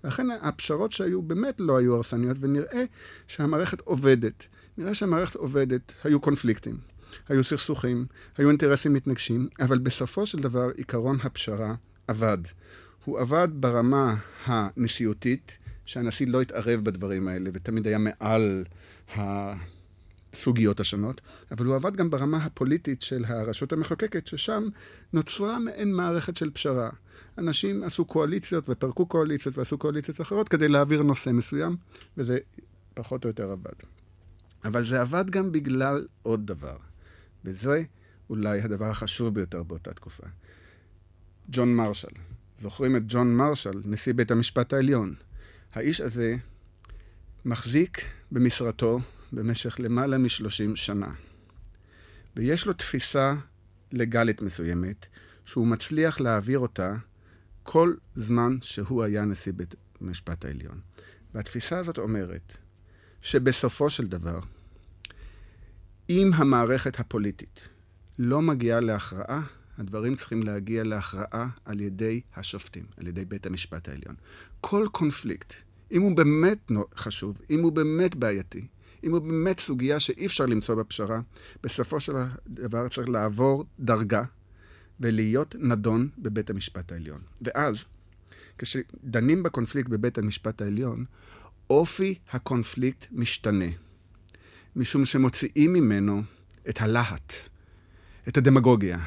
ואכן 0.04 0.26
הפשרות 0.30 0.92
שהיו 0.92 1.23
באמת 1.23 1.61
לא 1.61 1.78
היו 1.78 1.95
הרסניות, 1.95 2.37
ונראה 2.40 2.85
שהמערכת 3.26 3.80
עובדת. 3.80 4.47
נראה 4.78 4.95
שהמערכת 4.95 5.35
עובדת, 5.35 5.92
היו 6.04 6.21
קונפליקטים, 6.21 6.76
היו 7.28 7.45
סכסוכים, 7.45 8.07
היו 8.38 8.49
אינטרסים 8.49 8.92
מתנגשים, 8.92 9.49
אבל 9.61 9.78
בסופו 9.78 10.26
של 10.26 10.38
דבר 10.38 10.71
עיקרון 10.76 11.19
הפשרה 11.23 11.75
עבד. 12.09 12.38
הוא 13.04 13.21
עבד 13.21 13.49
ברמה 13.52 14.16
הנשיאותית, 14.47 15.59
שהנשיא 15.85 16.26
לא 16.26 16.40
התערב 16.40 16.85
בדברים 16.85 17.28
האלה 17.28 17.50
ותמיד 17.52 17.87
היה 17.87 17.99
מעל 17.99 18.64
הסוגיות 20.32 20.80
השונות, 20.80 21.20
אבל 21.50 21.66
הוא 21.66 21.75
עבד 21.75 21.96
גם 21.96 22.10
ברמה 22.10 22.37
הפוליטית 22.37 23.02
של 23.02 23.25
הרשות 23.28 23.72
המחוקקת, 23.72 24.26
ששם 24.26 24.68
נוצרה 25.12 25.58
מעין 25.58 25.94
מערכת 25.94 26.37
של 26.37 26.50
פשרה. 26.50 26.90
אנשים 27.38 27.82
עשו 27.82 28.04
קואליציות 28.04 28.68
ופרקו 28.68 29.06
קואליציות 29.06 29.58
ועשו 29.58 29.78
קואליציות 29.78 30.20
אחרות 30.20 30.49
כדי 30.49 30.68
להעביר 30.68 31.02
נושא 31.02 31.30
מסוים, 31.30 31.76
וזה 32.16 32.38
פחות 32.94 33.25
או 33.25 33.28
יותר 33.28 33.50
עבד. 33.50 33.72
אבל 34.64 34.88
זה 34.88 35.00
עבד 35.00 35.30
גם 35.30 35.52
בגלל 35.52 36.06
עוד 36.22 36.46
דבר, 36.46 36.76
וזה 37.44 37.82
אולי 38.30 38.60
הדבר 38.60 38.84
החשוב 38.84 39.34
ביותר 39.34 39.62
באותה 39.62 39.92
תקופה. 39.92 40.26
ג'ון 41.50 41.75
מרשל. 41.75 42.08
זוכרים 42.60 42.96
את 42.96 43.02
ג'ון 43.06 43.37
מרשל, 43.37 43.80
נשיא 43.84 44.14
בית 44.14 44.30
המשפט 44.30 44.72
העליון. 44.72 45.14
האיש 45.72 46.00
הזה 46.00 46.37
מחזיק 47.44 48.02
במשרתו 48.32 48.99
במשך 49.32 49.80
למעלה 49.80 50.18
משלושים 50.18 50.76
שנה. 50.76 51.12
ויש 52.37 52.66
לו 52.66 52.72
תפיסה 52.72 53.34
לגלית 53.92 54.42
מסוימת, 54.42 55.06
שהוא 55.44 55.66
מצליח 55.66 56.20
להעביר 56.20 56.58
אותה 56.58 56.96
כל 57.62 57.94
זמן 58.14 58.56
שהוא 58.62 59.02
היה 59.02 59.25
נשיא 59.25 59.52
בית 59.52 59.75
המשפט 60.00 60.44
העליון. 60.44 60.80
והתפיסה 61.34 61.78
הזאת 61.78 61.99
אומרת 61.99 62.56
שבסופו 63.20 63.90
של 63.90 64.06
דבר, 64.06 64.40
אם 66.10 66.30
המערכת 66.34 67.00
הפוליטית 67.00 67.68
לא 68.18 68.42
מגיעה 68.42 68.80
להכרעה, 68.80 69.42
הדברים 69.78 70.16
צריכים 70.16 70.42
להגיע 70.42 70.84
להכרעה 70.84 71.49
על 71.64 71.80
ידי 71.80 72.20
השופטים, 72.37 72.84
על 72.96 73.06
ידי 73.06 73.25
בית 73.25 73.46
המשפט 73.46 73.88
העליון. 73.88 74.14
כל 74.60 74.87
קונפליקט, 74.92 75.54
אם 75.92 76.02
הוא 76.02 76.16
באמת 76.16 76.70
חשוב, 76.96 77.40
אם 77.50 77.60
הוא 77.60 77.72
באמת 77.72 78.14
בעייתי, 78.14 78.66
אם 79.04 79.12
הוא 79.12 79.19
באמת 79.21 79.61
סוגיה 79.61 80.00
שאי 80.00 80.26
אפשר 80.26 80.47
למצוא 80.47 80.75
בפשרה, 80.75 81.21
בסופו 81.62 82.00
של 82.00 82.12
דבר 82.47 82.88
צריך 82.88 83.09
לעבור 83.09 83.64
דרגה 83.80 84.23
ולהיות 85.00 85.54
נדון 85.59 86.09
בבית 86.19 86.50
המשפט 86.50 86.92
העליון. 86.92 87.21
ואז, 87.42 87.76
כשדנים 88.59 89.42
בקונפליקט 89.42 89.88
בבית 89.88 90.19
המשפט 90.19 90.62
העליון, 90.62 91.04
אופי 91.71 92.14
הקונפליקט 92.33 93.07
משתנה, 93.12 93.71
משום 94.76 95.04
שמוציאים 95.04 95.73
ממנו 95.73 96.23
את 96.69 96.80
הלהט, 96.80 97.35
את 98.28 98.37
הדמגוגיה, 98.37 98.99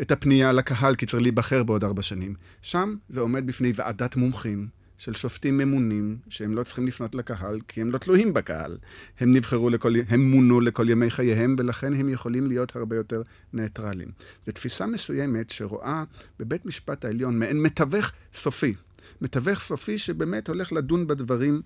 את 0.00 0.10
הפנייה 0.10 0.52
לקהל 0.52 0.94
כי 0.94 1.06
צריך 1.06 1.22
להיבחר 1.22 1.62
בעוד 1.62 1.84
ארבע 1.84 2.02
שנים. 2.02 2.34
שם 2.62 2.96
זה 3.08 3.20
עומד 3.20 3.46
בפני 3.46 3.72
ועדת 3.74 4.16
מומחים, 4.16 4.68
של 4.98 5.14
שופטים 5.14 5.58
ממונים, 5.58 6.18
שהם 6.28 6.54
לא 6.54 6.62
צריכים 6.62 6.86
לפנות 6.86 7.14
לקהל, 7.14 7.60
כי 7.68 7.80
הם 7.80 7.90
לא 7.90 7.98
תלויים 7.98 8.32
בקהל. 8.32 8.78
הם 9.20 9.32
נבחרו 9.32 9.70
לכל, 9.70 9.92
הם 10.08 10.30
מונו 10.30 10.60
לכל 10.60 10.90
ימי 10.90 11.10
חייהם, 11.10 11.56
ולכן 11.58 11.94
הם 11.94 12.08
יכולים 12.08 12.46
להיות 12.46 12.76
הרבה 12.76 12.96
יותר 12.96 13.22
ניטרלים. 13.52 14.08
זו 14.46 14.52
תפיסה 14.52 14.86
מסוימת 14.86 15.50
שרואה 15.50 16.04
בבית 16.38 16.66
משפט 16.66 17.04
העליון 17.04 17.38
מעין 17.38 17.62
מתווך 17.62 18.12
סופי. 18.34 18.74
מתווך 19.20 19.60
סופי 19.60 19.98
שבאמת 19.98 20.48
הולך 20.48 20.72
לדון 20.72 21.06
בדברים 21.06 21.62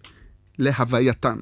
להווייתם. 0.58 1.40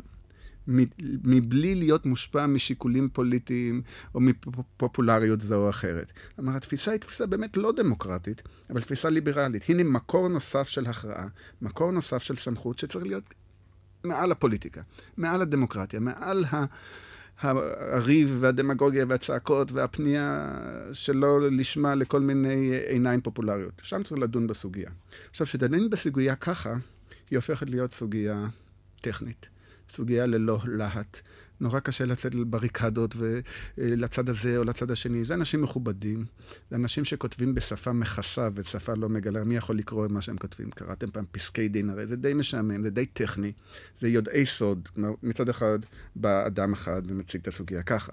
מבלי 1.25 1.75
להיות 1.75 2.07
מושפע 2.07 2.47
משיקולים 2.47 3.09
פוליטיים 3.13 3.83
או 4.15 4.21
מפופולריות 4.21 5.41
זו 5.41 5.65
או 5.65 5.71
אחרת. 5.71 6.13
כלומר, 6.37 6.57
התפיסה 6.57 6.91
היא 6.91 7.01
תפיסה 7.01 7.27
באמת 7.27 7.57
לא 7.57 7.73
דמוקרטית, 7.73 8.43
אבל 8.71 8.81
תפיסה 8.81 9.09
ליברלית. 9.09 9.65
הנה 9.69 9.83
מקור 9.83 10.29
נוסף 10.29 10.69
של 10.69 10.87
הכרעה, 10.87 11.27
מקור 11.63 11.93
נוסף 11.93 12.23
של 12.23 12.37
סמכות 12.37 12.79
שצריך 12.79 13.07
להיות 13.07 13.25
מעל 14.05 14.33
הפוליטיקה, 14.33 14.83
מעל 15.17 15.43
הדמוקרטיה, 15.43 16.01
מעל 16.01 16.45
ה... 16.45 16.65
הריב 17.43 18.37
והדמגוגיה 18.41 19.05
והצעקות 19.09 19.73
והפנייה 19.73 20.59
שלא 20.93 21.51
לשמה 21.51 21.95
לכל 21.95 22.21
מיני 22.21 22.77
עיניים 22.89 23.21
פופולריות. 23.21 23.73
שם 23.83 24.03
צריך 24.03 24.21
לדון 24.21 24.47
בסוגיה. 24.47 24.91
עכשיו, 25.31 25.47
כשדנים 25.47 25.91
בסוגיה 25.91 26.37
ככה, 26.37 26.75
היא 27.31 27.37
הופכת 27.39 27.71
להיות 27.71 27.95
סוגיה 27.95 28.47
טכנית. 29.01 29.49
סוגיה 29.91 30.27
ללא 30.27 30.59
להט. 30.67 31.21
נורא 31.61 31.81
קשה 31.81 32.07
לצאת 32.07 32.35
לבריקדות 32.35 33.15
ולצד 33.79 34.29
הזה 34.29 34.57
או 34.57 34.65
לצד 34.65 34.91
השני. 34.91 35.25
זה 35.25 35.35
אנשים 35.35 35.63
מכובדים, 35.63 36.25
זה 36.71 36.77
אנשים 36.77 37.05
שכותבים 37.05 37.55
בשפה 37.55 37.93
מכסה 37.93 38.49
ושפה 38.55 38.95
לא 38.95 39.09
מגלה. 39.09 39.45
מי 39.45 39.57
יכול 39.57 39.77
לקרוא 39.77 40.07
את 40.07 40.11
מה 40.11 40.21
שהם 40.21 40.37
כותבים? 40.37 40.71
קראתם 40.71 41.11
פעם 41.11 41.25
פסקי 41.33 41.69
דין, 41.69 41.91
הרי 41.91 42.07
זה 42.07 42.17
די 42.17 42.35
משעמם, 42.35 42.83
זה 42.83 42.91
די 42.91 43.07
טכני, 43.07 43.53
זה 44.01 44.09
יודעי 44.09 44.47
סוד. 44.47 44.89
מצד 45.23 45.49
אחד 45.49 45.79
בא 46.17 46.47
אדם 46.47 46.73
אחד 46.73 47.03
ומציג 47.09 47.41
את 47.41 47.49
הסוגיה 47.49 47.83
ככה. 47.83 48.13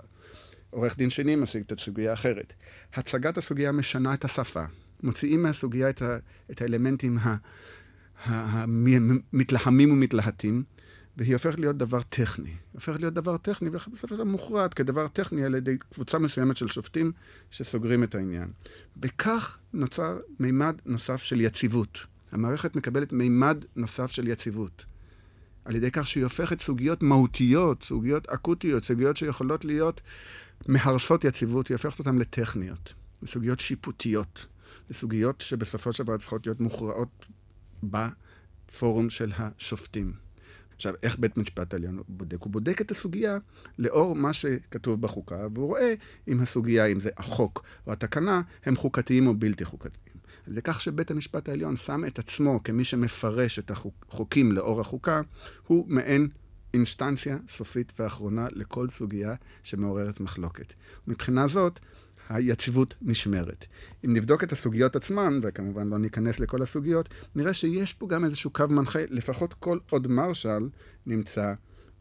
עורך 0.69 0.98
דין 0.98 1.10
שני 1.10 1.36
מציג 1.36 1.62
את 1.62 1.72
הסוגיה 1.72 2.13
אחרת. 2.13 2.53
הצגת 2.93 3.38
הסוגיה 3.38 3.72
משנה 3.72 4.13
את 4.13 4.25
השפה. 4.25 4.63
מוציאים 5.03 5.43
מהסוגיה 5.43 5.89
את, 5.89 6.01
ה, 6.01 6.17
את 6.51 6.62
האלמנטים 6.62 7.17
המתלהמים 8.25 9.91
ומתלהטים. 9.91 10.63
והיא 11.17 11.33
הופכת 11.33 11.59
להיות 11.59 11.77
דבר 11.77 12.01
טכני. 12.01 12.53
הופכת 12.74 13.01
להיות 13.01 13.13
דבר 13.13 13.38
טכני, 13.38 13.69
ובסופו 13.69 14.07
של 14.07 14.15
דבר 14.15 14.24
מוכרעת 14.24 14.74
כדבר 14.74 15.07
טכני 15.07 15.45
על 15.45 15.55
ידי 15.55 15.77
קבוצה 15.77 16.19
מסוימת 16.19 16.57
של 16.57 16.67
שופטים 16.67 17.12
שסוגרים 17.51 18.03
את 18.03 18.15
העניין. 18.15 18.51
בכך 18.97 19.57
נוצר 19.74 20.17
מימד 20.39 20.75
נוסף 20.86 21.24
של 21.24 21.41
יציבות. 21.41 22.00
המערכת 22.31 22.75
מקבלת 22.75 23.13
מימד 23.13 23.65
נוסף 23.75 24.12
של 24.12 24.27
יציבות. 24.27 24.86
על 25.65 25.75
ידי 25.75 25.91
כך 25.91 26.07
שהיא 26.07 26.24
הופכת 26.24 26.62
סוגיות 26.62 27.03
מהותיות, 27.03 27.83
סוגיות 27.83 28.29
אקוטיות, 28.29 28.83
סוגיות 28.83 29.17
שיכולות 29.17 29.65
להיות 29.65 30.01
מהרסות 30.67 31.24
יציבות, 31.24 31.67
היא 31.67 31.75
הופכת 31.75 32.00
אותן 32.00 32.17
לטכניות, 32.17 32.93
לסוגיות 33.21 33.59
שיפוטיות, 33.59 34.45
לסוגיות 34.89 35.41
שבסופו 35.41 35.93
של 35.93 36.03
דבר 36.03 36.17
צריכות 36.17 36.45
להיות 36.45 36.59
מוכרעות 36.59 37.25
בפורום 37.83 39.09
של 39.09 39.31
השופטים. 39.38 40.26
עכשיו, 40.77 40.93
איך 41.03 41.19
בית 41.19 41.38
משפט 41.38 41.74
העליון 41.74 42.01
בודק? 42.07 42.41
הוא 42.41 42.51
בודק 42.51 42.81
את 42.81 42.91
הסוגיה 42.91 43.38
לאור 43.79 44.15
מה 44.15 44.34
שכתוב 44.34 45.01
בחוקה, 45.01 45.48
והוא 45.53 45.67
רואה 45.67 45.93
אם 46.27 46.39
הסוגיה, 46.39 46.86
אם 46.86 47.00
זה 47.00 47.10
החוק 47.17 47.63
או 47.88 47.91
התקנה, 47.91 48.41
הם 48.65 48.75
חוקתיים 48.75 49.27
או 49.27 49.34
בלתי 49.34 49.65
חוקתיים. 49.65 50.17
זה 50.48 50.62
כך 50.62 50.81
שבית 50.81 51.12
המשפט 51.12 51.50
העליון 51.50 51.75
שם 51.75 52.05
את 52.07 52.19
עצמו 52.19 52.60
כמי 52.63 52.84
שמפרש 52.84 53.60
את 53.60 53.72
החוקים 53.72 54.51
לאור 54.51 54.81
החוקה, 54.81 55.22
הוא 55.67 55.86
מעין 55.88 56.29
אינסטנציה 56.74 57.38
סופית 57.50 57.93
ואחרונה 58.00 58.48
לכל 58.51 58.89
סוגיה 58.89 59.36
שמעוררת 59.63 60.19
מחלוקת. 60.19 60.74
מבחינה 61.07 61.48
זאת, 61.48 61.79
היציבות 62.29 62.96
נשמרת. 63.01 63.65
אם 64.05 64.13
נבדוק 64.13 64.43
את 64.43 64.51
הסוגיות 64.51 64.96
עצמן, 64.96 65.39
וכמובן 65.43 65.88
לא 65.88 65.98
ניכנס 65.98 66.39
לכל 66.39 66.62
הסוגיות, 66.62 67.10
נראה 67.36 67.53
שיש 67.53 67.93
פה 67.93 68.07
גם 68.07 68.25
איזשהו 68.25 68.50
קו 68.50 68.63
מנחה, 68.69 69.00
לפחות 69.10 69.53
כל 69.53 69.79
עוד 69.89 70.07
מרשל 70.07 70.69
נמצא 71.05 71.53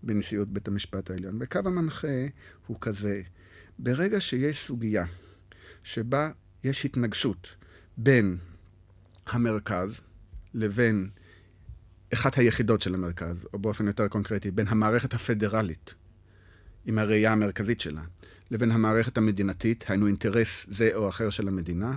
בנשיאות 0.03 0.49
בית 0.49 0.69
המשפט 0.69 1.11
העליון. 1.11 1.39
וקו 1.41 1.59
המנחה 1.65 2.27
הוא 2.67 2.77
כזה, 2.81 3.23
ברגע 3.79 4.21
שיש 4.21 4.67
סוגיה 4.67 5.05
שבה 5.83 6.31
יש 6.65 6.85
התנגשות 6.85 7.49
בין 7.97 8.37
המרכז 9.27 10.01
לבין 10.55 11.09
אחת 12.15 12.39
היחידות 12.39 12.81
של 12.81 12.95
המרכז, 12.95 13.47
או 13.53 13.59
באופן 13.59 13.87
יותר 13.87 14.09
קונקרטי, 14.09 14.51
בין 14.51 14.67
המערכת 14.69 15.15
הפדרלית, 15.15 15.95
עם 16.85 16.99
הראייה 16.99 17.33
המרכזית 17.33 17.81
שלה, 17.81 18.03
לבין 18.51 18.71
המערכת 18.71 19.19
המדינתית, 19.19 19.85
היינו 19.89 20.07
אינטרס 20.07 20.67
זה 20.69 20.91
או 20.95 21.09
אחר 21.09 21.31
של 21.31 21.49
המדינה, 21.49 21.97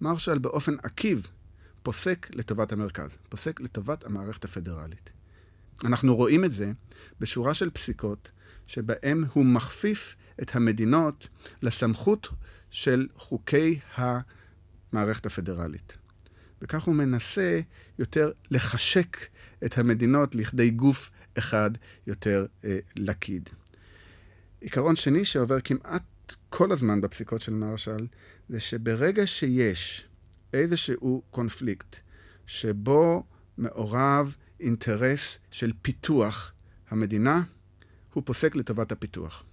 מרשל 0.00 0.38
באופן 0.38 0.74
עקיב 0.82 1.26
פוסק 1.82 2.28
לטובת 2.34 2.72
המרכז, 2.72 3.10
פוסק 3.28 3.60
לטובת 3.60 4.04
המערכת 4.04 4.44
הפדרלית. 4.44 5.10
אנחנו 5.84 6.16
רואים 6.16 6.44
את 6.44 6.52
זה 6.52 6.72
בשורה 7.20 7.54
של 7.54 7.70
פסיקות 7.70 8.30
שבהם 8.66 9.24
הוא 9.32 9.44
מכפיף 9.44 10.16
את 10.42 10.56
המדינות 10.56 11.28
לסמכות 11.62 12.28
של 12.70 13.08
חוקי 13.16 13.78
המערכת 13.94 15.26
הפדרלית. 15.26 15.96
וכך 16.62 16.82
הוא 16.82 16.94
מנסה 16.94 17.60
יותר 17.98 18.30
לחשק 18.50 19.16
את 19.64 19.78
המדינות 19.78 20.34
לכדי 20.34 20.70
גוף 20.70 21.10
אחד 21.38 21.70
יותר 22.06 22.46
אה, 22.64 22.78
לקיד. 22.96 23.48
עיקרון 24.60 24.96
שני 24.96 25.24
שעובר 25.24 25.60
כמעט 25.60 26.02
כל 26.48 26.72
הזמן 26.72 27.00
בפסיקות 27.00 27.40
של 27.40 27.54
מרשל, 27.54 28.06
זה 28.48 28.60
שברגע 28.60 29.26
שיש 29.26 30.08
איזשהו 30.52 31.22
קונפליקט 31.30 31.96
שבו 32.46 33.24
מעורב 33.58 34.36
אינטרס 34.60 35.38
של 35.50 35.72
פיתוח 35.82 36.52
המדינה, 36.90 37.42
הוא 38.12 38.22
פוסק 38.26 38.56
לטובת 38.56 38.92
הפיתוח. 38.92 39.44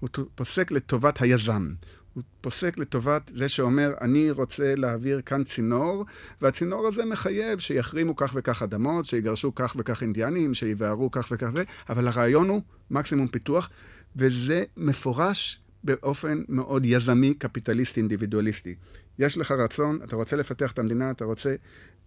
הוא 0.00 0.08
פוסק 0.34 0.70
לטובת 0.70 1.20
היזם. 1.20 1.74
הוא 2.14 2.22
פוסק 2.40 2.78
לטובת 2.78 3.30
זה 3.34 3.48
שאומר, 3.48 3.94
אני 4.00 4.30
רוצה 4.30 4.74
להעביר 4.74 5.20
כאן 5.20 5.44
צינור, 5.44 6.04
והצינור 6.42 6.86
הזה 6.86 7.04
מחייב 7.04 7.58
שיחרימו 7.58 8.16
כך 8.16 8.32
וכך 8.34 8.62
אדמות, 8.62 9.04
שיגרשו 9.04 9.54
כך 9.54 9.76
וכך 9.78 10.02
אינדיאנים, 10.02 10.54
שיבערו 10.54 11.10
כך 11.10 11.28
וכך 11.32 11.50
זה, 11.50 11.64
אבל 11.88 12.08
הרעיון 12.08 12.48
הוא 12.48 12.62
מקסימום 12.90 13.28
פיתוח, 13.28 13.70
וזה 14.16 14.64
מפורש 14.76 15.60
באופן 15.84 16.42
מאוד 16.48 16.86
יזמי, 16.86 17.34
קפיטליסטי, 17.34 18.00
אינדיבידואליסטי. 18.00 18.74
יש 19.18 19.38
לך 19.38 19.50
רצון, 19.50 19.98
אתה 20.04 20.16
רוצה 20.16 20.36
לפתח 20.36 20.72
את 20.72 20.78
המדינה, 20.78 21.10
אתה 21.10 21.24
רוצה 21.24 21.54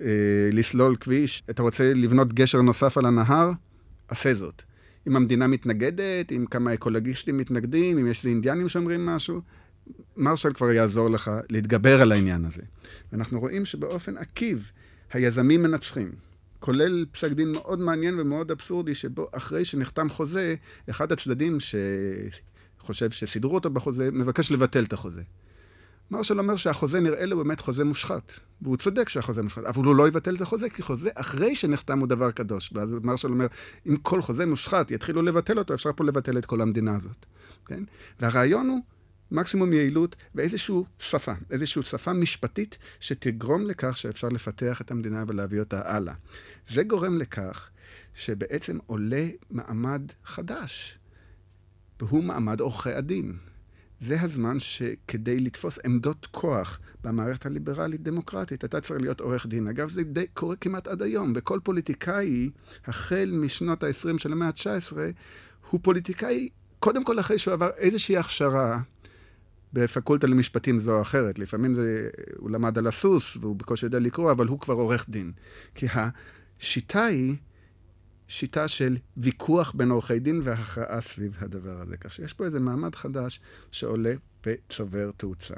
אה, 0.01 0.07
לסלול 0.51 0.95
כביש, 0.99 1.43
אתה 1.49 1.63
רוצה 1.63 1.93
לבנות 1.93 2.33
גשר 2.33 2.61
נוסף 2.61 2.97
על 2.97 3.05
הנהר, 3.05 3.51
עשה 4.07 4.35
זאת. 4.35 4.61
אם 5.07 5.15
המדינה 5.15 5.47
מתנגדת, 5.47 6.31
אם 6.31 6.45
כמה 6.51 6.73
אקולוגיסטים 6.73 7.37
מתנגדים, 7.37 7.97
אם 7.97 8.07
יש 8.07 8.25
אינדיאנים 8.25 8.69
שאומרים 8.69 9.05
משהו, 9.05 9.41
מרשל 10.17 10.53
כבר 10.53 10.71
יעזור 10.71 11.09
לך 11.09 11.31
להתגבר 11.49 12.01
על 12.01 12.11
העניין 12.11 12.45
הזה. 12.45 12.61
ואנחנו 13.11 13.39
רואים 13.39 13.65
שבאופן 13.65 14.17
עקיב 14.17 14.71
היזמים 15.13 15.63
מנצחים. 15.63 16.11
כולל 16.61 17.05
פסק 17.11 17.31
דין 17.31 17.51
מאוד 17.51 17.79
מעניין 17.79 18.19
ומאוד 18.19 18.51
אבסורדי, 18.51 18.95
שבו 18.95 19.27
אחרי 19.31 19.65
שנחתם 19.65 20.09
חוזה, 20.09 20.55
אחד 20.89 21.11
הצדדים 21.11 21.57
שחושב 21.59 23.11
שסידרו 23.11 23.55
אותו 23.55 23.69
בחוזה, 23.69 24.09
מבקש 24.11 24.51
לבטל 24.51 24.83
את 24.83 24.93
החוזה. 24.93 25.21
מרשל 26.11 26.39
אומר 26.39 26.55
שהחוזה 26.55 26.99
נראה 26.99 27.25
לו 27.25 27.37
באמת 27.37 27.59
חוזה 27.59 27.83
מושחת, 27.83 28.31
והוא 28.61 28.77
צודק 28.77 29.09
שהחוזה 29.09 29.43
מושחת, 29.43 29.63
אבל 29.63 29.85
הוא 29.85 29.95
לא 29.95 30.07
יבטל 30.07 30.35
את 30.35 30.41
החוזה, 30.41 30.69
כי 30.69 30.81
חוזה 30.81 31.09
אחרי 31.15 31.55
שנחתם 31.55 31.99
הוא 31.99 32.07
דבר 32.07 32.31
קדוש. 32.31 32.71
ואז 32.73 32.89
מרשל 33.03 33.27
אומר, 33.27 33.47
אם 33.87 33.95
כל 33.95 34.21
חוזה 34.21 34.45
מושחת 34.45 34.91
יתחילו 34.91 35.21
לבטל 35.21 35.59
אותו, 35.59 35.73
אפשר 35.73 35.89
פה 35.95 36.03
לבטל 36.03 36.37
את 36.37 36.45
כל 36.45 36.61
המדינה 36.61 36.95
הזאת. 36.95 37.25
כן? 37.65 37.83
והרעיון 38.19 38.67
הוא 38.67 38.79
מקסימום 39.31 39.73
יעילות 39.73 40.15
ואיזושהי 40.35 40.75
שפה, 40.99 41.33
איזושהי 41.51 41.83
שפה 41.83 42.13
משפטית 42.13 42.77
שתגרום 42.99 43.65
לכך 43.65 43.97
שאפשר 43.97 44.29
לפתח 44.29 44.81
את 44.81 44.91
המדינה 44.91 45.23
ולהביא 45.27 45.59
אותה 45.59 45.81
הלאה. 45.85 46.13
זה 46.69 46.83
גורם 46.83 47.17
לכך 47.17 47.69
שבעצם 48.13 48.77
עולה 48.85 49.27
מעמד 49.49 50.01
חדש, 50.25 50.97
והוא 51.99 52.23
מעמד 52.23 52.59
עורכי 52.59 52.93
הדין. 52.93 53.37
זה 54.01 54.21
הזמן 54.21 54.59
שכדי 54.59 55.39
לתפוס 55.39 55.79
עמדות 55.85 56.25
כוח 56.31 56.79
במערכת 57.03 57.45
הליברלית-דמוקרטית, 57.45 58.65
אתה 58.65 58.81
צריך 58.81 59.01
להיות 59.01 59.19
עורך 59.19 59.45
דין. 59.45 59.67
אגב, 59.67 59.89
זה 59.89 60.03
די 60.03 60.27
קורה 60.33 60.55
כמעט 60.55 60.87
עד 60.87 61.01
היום, 61.01 61.33
וכל 61.35 61.59
פוליטיקאי, 61.63 62.49
החל 62.85 63.29
משנות 63.33 63.83
ה-20 63.83 64.17
של 64.17 64.31
המאה 64.31 64.47
ה-19, 64.47 64.93
הוא 65.69 65.79
פוליטיקאי, 65.83 66.49
קודם 66.79 67.03
כל 67.03 67.19
אחרי 67.19 67.37
שהוא 67.37 67.53
עבר 67.53 67.69
איזושהי 67.77 68.17
הכשרה 68.17 68.81
בפקולטה 69.73 70.27
למשפטים 70.27 70.79
זו 70.79 70.95
או 70.95 71.01
אחרת. 71.01 71.39
לפעמים 71.39 71.75
זה, 71.75 72.09
הוא 72.37 72.51
למד 72.51 72.77
על 72.77 72.87
הסוס 72.87 73.37
והוא 73.37 73.55
בקושי 73.55 73.85
יודע 73.85 73.99
לקרוא, 73.99 74.31
אבל 74.31 74.47
הוא 74.47 74.59
כבר 74.59 74.73
עורך 74.73 75.09
דין. 75.09 75.31
כי 75.75 75.87
השיטה 75.93 77.05
היא 77.05 77.35
שיטה 78.27 78.67
של 78.67 78.97
ויכוח 79.17 79.71
בין 79.71 79.91
עורכי 79.91 80.19
דין 80.19 80.41
והכרעה 80.43 81.01
סביב 81.01 81.37
הדבר 81.39 81.81
הזה. 81.81 81.97
כך 81.97 82.11
שיש 82.11 82.33
פה 82.33 82.45
איזה 82.45 82.59
מעמד 82.59 82.95
חדש 82.95 83.39
שעולה 83.71 84.13
וצובר 84.45 85.11
תאוצה. 85.17 85.53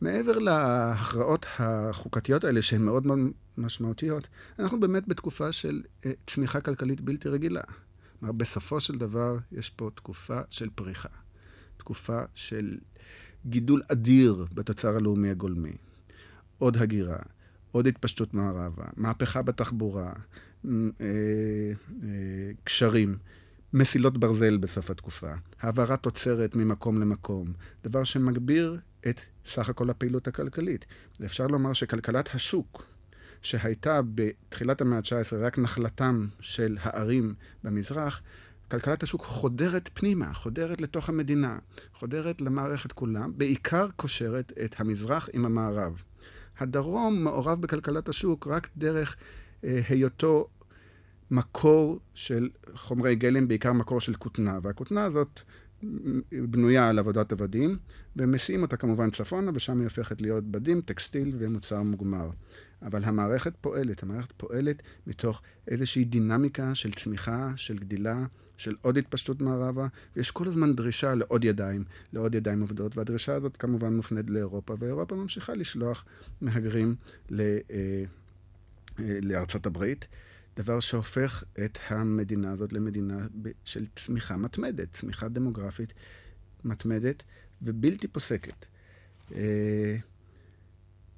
מעבר 0.00 0.38
להכרעות 0.38 1.46
החוקתיות 1.58 2.44
האלה, 2.44 2.62
שהן 2.62 2.82
מאוד 2.82 3.06
מאוד 3.06 3.18
משמעותיות, 3.58 4.28
אנחנו 4.58 4.80
באמת 4.80 5.08
בתקופה 5.08 5.52
של 5.52 5.82
אה, 6.06 6.10
צמיחה 6.26 6.60
כלכלית 6.60 7.00
בלתי 7.00 7.28
רגילה. 7.28 7.62
כלומר, 8.20 8.32
בסופו 8.32 8.80
של 8.80 8.98
דבר 8.98 9.38
יש 9.52 9.70
פה 9.70 9.90
תקופה 9.94 10.40
של 10.50 10.68
פריחה. 10.74 11.08
תקופה 11.76 12.20
של 12.34 12.78
גידול 13.48 13.82
אדיר 13.88 14.46
בתוצר 14.54 14.96
הלאומי 14.96 15.30
הגולמי. 15.30 15.72
עוד 16.58 16.76
הגירה, 16.76 17.18
עוד 17.70 17.86
התפשטות 17.86 18.34
מערבה, 18.34 18.84
מהפכה 18.96 19.42
בתחבורה, 19.42 20.12
אה, 20.66 20.70
אה, 21.00 22.50
קשרים, 22.64 23.16
מסילות 23.72 24.18
ברזל 24.18 24.56
בסוף 24.56 24.90
התקופה, 24.90 25.32
העברת 25.60 26.02
תוצרת 26.02 26.56
ממקום 26.56 27.00
למקום, 27.00 27.52
דבר 27.84 28.04
שמגביר 28.04 28.78
את 29.08 29.20
סך 29.46 29.68
הכל 29.68 29.90
הפעילות 29.90 30.28
הכלכלית. 30.28 30.84
אפשר 31.24 31.46
לומר 31.46 31.72
שכלכלת 31.72 32.34
השוק, 32.34 32.86
שהייתה 33.42 34.00
בתחילת 34.14 34.80
המאה 34.80 34.98
ה-19 34.98 35.36
רק 35.36 35.58
נחלתם 35.58 36.26
של 36.40 36.76
הערים 36.80 37.34
במזרח, 37.64 38.22
כלכלת 38.70 39.02
השוק 39.02 39.24
חודרת 39.24 39.90
פנימה, 39.94 40.34
חודרת 40.34 40.80
לתוך 40.80 41.08
המדינה, 41.08 41.58
חודרת 41.94 42.40
למערכת 42.40 42.92
כולה, 42.92 43.26
בעיקר 43.36 43.88
קושרת 43.96 44.52
את 44.64 44.74
המזרח 44.78 45.28
עם 45.32 45.44
המערב. 45.44 46.02
הדרום 46.58 47.24
מעורב 47.24 47.60
בכלכלת 47.60 48.08
השוק 48.08 48.46
רק 48.46 48.68
דרך 48.76 49.16
אה, 49.64 49.80
היותו 49.88 50.48
מקור 51.30 52.00
של 52.14 52.48
חומרי 52.74 53.14
גלם, 53.14 53.48
בעיקר 53.48 53.72
מקור 53.72 54.00
של 54.00 54.14
כותנה, 54.14 54.58
והכותנה 54.62 55.04
הזאת 55.04 55.40
בנויה 56.32 56.88
על 56.88 56.98
עבודת 56.98 57.32
עבדים, 57.32 57.78
ומסיעים 58.16 58.62
אותה 58.62 58.76
כמובן 58.76 59.10
צפונה, 59.10 59.50
ושם 59.54 59.78
היא 59.78 59.84
הופכת 59.84 60.20
להיות 60.20 60.44
בדים, 60.44 60.80
טקסטיל 60.80 61.36
ומוצר 61.38 61.82
מוגמר. 61.82 62.30
אבל 62.82 63.04
המערכת 63.04 63.52
פועלת, 63.60 64.02
המערכת 64.02 64.32
פועלת 64.36 64.82
מתוך 65.06 65.42
איזושהי 65.68 66.04
דינמיקה 66.04 66.74
של 66.74 66.92
צמיחה, 66.92 67.52
של 67.56 67.78
גדילה, 67.78 68.26
של 68.58 68.74
עוד 68.82 68.98
התפשטות 68.98 69.40
מערבה, 69.40 69.86
ויש 70.16 70.30
כל 70.30 70.48
הזמן 70.48 70.76
דרישה 70.76 71.14
לעוד 71.14 71.44
ידיים, 71.44 71.84
לעוד 72.12 72.34
ידיים 72.34 72.60
עובדות, 72.60 72.96
והדרישה 72.96 73.34
הזאת 73.34 73.56
כמובן 73.56 73.96
מופנית 73.96 74.30
לאירופה, 74.30 74.74
ואירופה 74.78 75.14
ממשיכה 75.14 75.54
לשלוח 75.54 76.04
מהגרים 76.40 76.94
ל, 77.30 77.40
אה, 77.40 77.56
אה, 78.98 79.18
לארצות 79.22 79.66
הברית, 79.66 80.06
דבר 80.56 80.80
שהופך 80.80 81.44
את 81.64 81.78
המדינה 81.88 82.50
הזאת 82.50 82.72
למדינה 82.72 83.26
של 83.64 83.86
צמיחה 83.96 84.36
מתמדת, 84.36 84.92
צמיחה 84.92 85.28
דמוגרפית 85.28 85.92
מתמדת 86.64 87.22
ובלתי 87.62 88.08
פוסקת. 88.08 88.66
אה, 89.34 89.96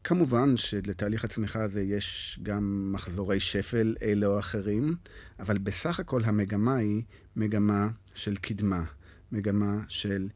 כמובן 0.05 0.57
שלתהליך 0.57 1.25
הצמיחה 1.25 1.63
הזה 1.63 1.83
יש 1.83 2.39
גם 2.43 2.93
מחזורי 2.93 3.41
שפל 3.41 3.95
אלה 4.03 4.27
או 4.27 4.39
אחרים, 4.39 4.95
אבל 5.41 5.59
בסך 5.59 6.01
הכל 6.01 6.25
המגמה 6.25 6.77
היא 6.77 7.03
מגמה 7.37 7.89
של 8.15 8.37
קדמה, 8.37 8.85
מגמה 9.33 9.81
של 9.89 10.29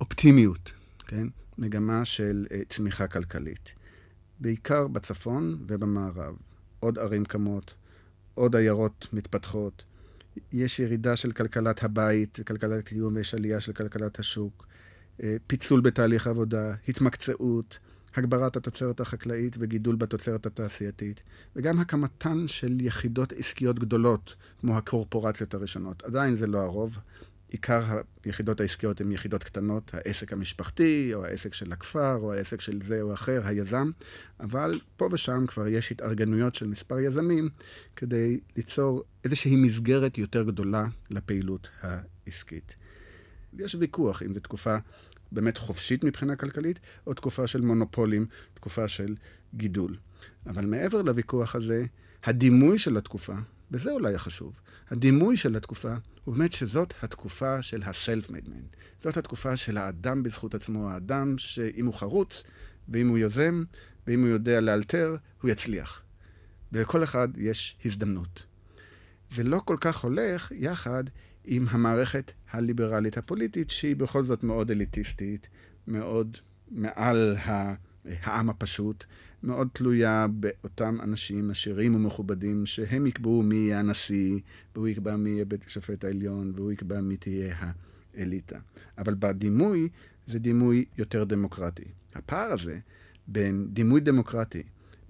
אופטימיות, 0.00 0.72
כן? 1.06 1.26
מגמה 1.58 2.04
של 2.04 2.46
uh, 2.48 2.54
צמיחה 2.68 3.06
כלכלית. 3.06 3.74
בעיקר 4.40 4.88
בצפון 4.88 5.64
ובמערב. 5.66 6.34
עוד 6.80 6.98
ערים 6.98 7.24
קמות, 7.24 7.74
עוד 8.34 8.56
עיירות 8.56 9.06
מתפתחות. 9.12 9.84
יש 10.52 10.78
ירידה 10.78 11.16
של 11.16 11.32
כלכלת 11.32 11.82
הבית 11.82 12.38
וכלכלת 12.40 12.78
הקיום 12.78 13.16
ויש 13.16 13.34
עלייה 13.34 13.60
של 13.60 13.72
כלכלת 13.72 14.18
השוק. 14.18 14.66
Uh, 15.18 15.24
פיצול 15.46 15.80
בתהליך 15.80 16.26
העבודה, 16.26 16.74
התמקצעות. 16.88 17.78
הגברת 18.14 18.56
התוצרת 18.56 19.00
החקלאית 19.00 19.56
וגידול 19.58 19.96
בתוצרת 19.96 20.46
התעשייתית, 20.46 21.22
וגם 21.56 21.80
הקמתן 21.80 22.48
של 22.48 22.80
יחידות 22.80 23.32
עסקיות 23.32 23.78
גדולות, 23.78 24.36
כמו 24.60 24.76
הקורפורציות 24.76 25.54
הראשונות. 25.54 26.02
עדיין 26.02 26.36
זה 26.36 26.46
לא 26.46 26.58
הרוב. 26.58 26.98
עיקר 27.52 27.84
היחידות 28.24 28.60
העסקיות 28.60 29.00
הן 29.00 29.12
יחידות 29.12 29.44
קטנות, 29.44 29.90
העסק 29.94 30.32
המשפחתי, 30.32 31.14
או 31.14 31.24
העסק 31.24 31.54
של 31.54 31.72
הכפר, 31.72 32.16
או 32.16 32.32
העסק 32.32 32.60
של 32.60 32.82
זה 32.82 33.02
או 33.02 33.14
אחר, 33.14 33.42
היזם, 33.44 33.90
אבל 34.40 34.80
פה 34.96 35.08
ושם 35.12 35.44
כבר 35.46 35.68
יש 35.68 35.92
התארגנויות 35.92 36.54
של 36.54 36.66
מספר 36.66 36.98
יזמים 36.98 37.48
כדי 37.96 38.40
ליצור 38.56 39.04
איזושהי 39.24 39.56
מסגרת 39.56 40.18
יותר 40.18 40.42
גדולה 40.42 40.84
לפעילות 41.10 41.68
העסקית. 41.82 42.74
יש 43.58 43.74
ויכוח 43.74 44.22
אם 44.22 44.34
זו 44.34 44.40
תקופה 44.40 44.76
באמת 45.32 45.58
חופשית 45.58 46.04
מבחינה 46.04 46.36
כלכלית, 46.36 46.78
או 47.06 47.14
תקופה 47.14 47.46
של 47.46 47.60
מונופולים, 47.60 48.26
תקופה 48.54 48.88
של 48.88 49.16
גידול. 49.54 49.96
אבל 50.46 50.66
מעבר 50.66 51.02
לוויכוח 51.02 51.54
הזה, 51.54 51.84
הדימוי 52.24 52.78
של 52.78 52.96
התקופה, 52.96 53.34
וזה 53.70 53.92
אולי 53.92 54.14
החשוב, 54.14 54.52
הדימוי 54.90 55.36
של 55.36 55.56
התקופה 55.56 55.94
הוא 56.24 56.36
באמת 56.36 56.52
שזאת 56.52 56.94
התקופה 57.02 57.62
של 57.62 57.82
ה-self-made 57.82 58.48
man. 58.48 58.76
זאת 59.02 59.16
התקופה 59.16 59.56
של 59.56 59.76
האדם 59.76 60.22
בזכות 60.22 60.54
עצמו, 60.54 60.90
האדם 60.90 61.38
שאם 61.38 61.86
הוא 61.86 61.94
חרוץ, 61.94 62.42
ואם 62.88 63.08
הוא 63.08 63.18
יוזם, 63.18 63.64
ואם 64.06 64.20
הוא 64.20 64.28
יודע 64.28 64.60
לאלתר, 64.60 65.16
הוא 65.42 65.50
יצליח. 65.50 66.02
ולכל 66.72 67.04
אחד 67.04 67.28
יש 67.36 67.76
הזדמנות. 67.84 68.42
זה 69.34 69.42
לא 69.42 69.60
כל 69.64 69.76
כך 69.80 69.98
הולך 70.04 70.52
יחד 70.54 71.04
עם 71.44 71.66
המערכת 71.70 72.32
הליברלית 72.50 73.18
הפוליטית, 73.18 73.70
שהיא 73.70 73.96
בכל 73.96 74.22
זאת 74.22 74.42
מאוד 74.44 74.70
אליטיסטית, 74.70 75.48
מאוד 75.86 76.36
מעל 76.70 77.36
העם 78.04 78.50
הפשוט, 78.50 79.04
מאוד 79.42 79.68
תלויה 79.72 80.26
באותם 80.30 80.96
אנשים 81.02 81.50
עשירים 81.50 81.94
ומכובדים, 81.94 82.66
שהם 82.66 83.06
יקבעו 83.06 83.42
מי 83.42 83.56
יהיה 83.56 83.78
הנשיא, 83.78 84.38
והוא 84.74 84.88
יקבע 84.88 85.16
מי 85.16 85.30
יהיה 85.30 85.44
בית 85.44 85.64
השופט 85.66 86.04
העליון, 86.04 86.52
והוא 86.56 86.72
יקבע 86.72 87.00
מי 87.00 87.16
תהיה 87.16 87.56
האליטה. 88.14 88.58
אבל 88.98 89.14
בדימוי 89.18 89.88
זה 90.26 90.38
דימוי 90.38 90.84
יותר 90.98 91.24
דמוקרטי. 91.24 91.84
הפער 92.14 92.52
הזה 92.52 92.78
בין 93.26 93.66
דימוי 93.70 94.00
דמוקרטי 94.00 94.62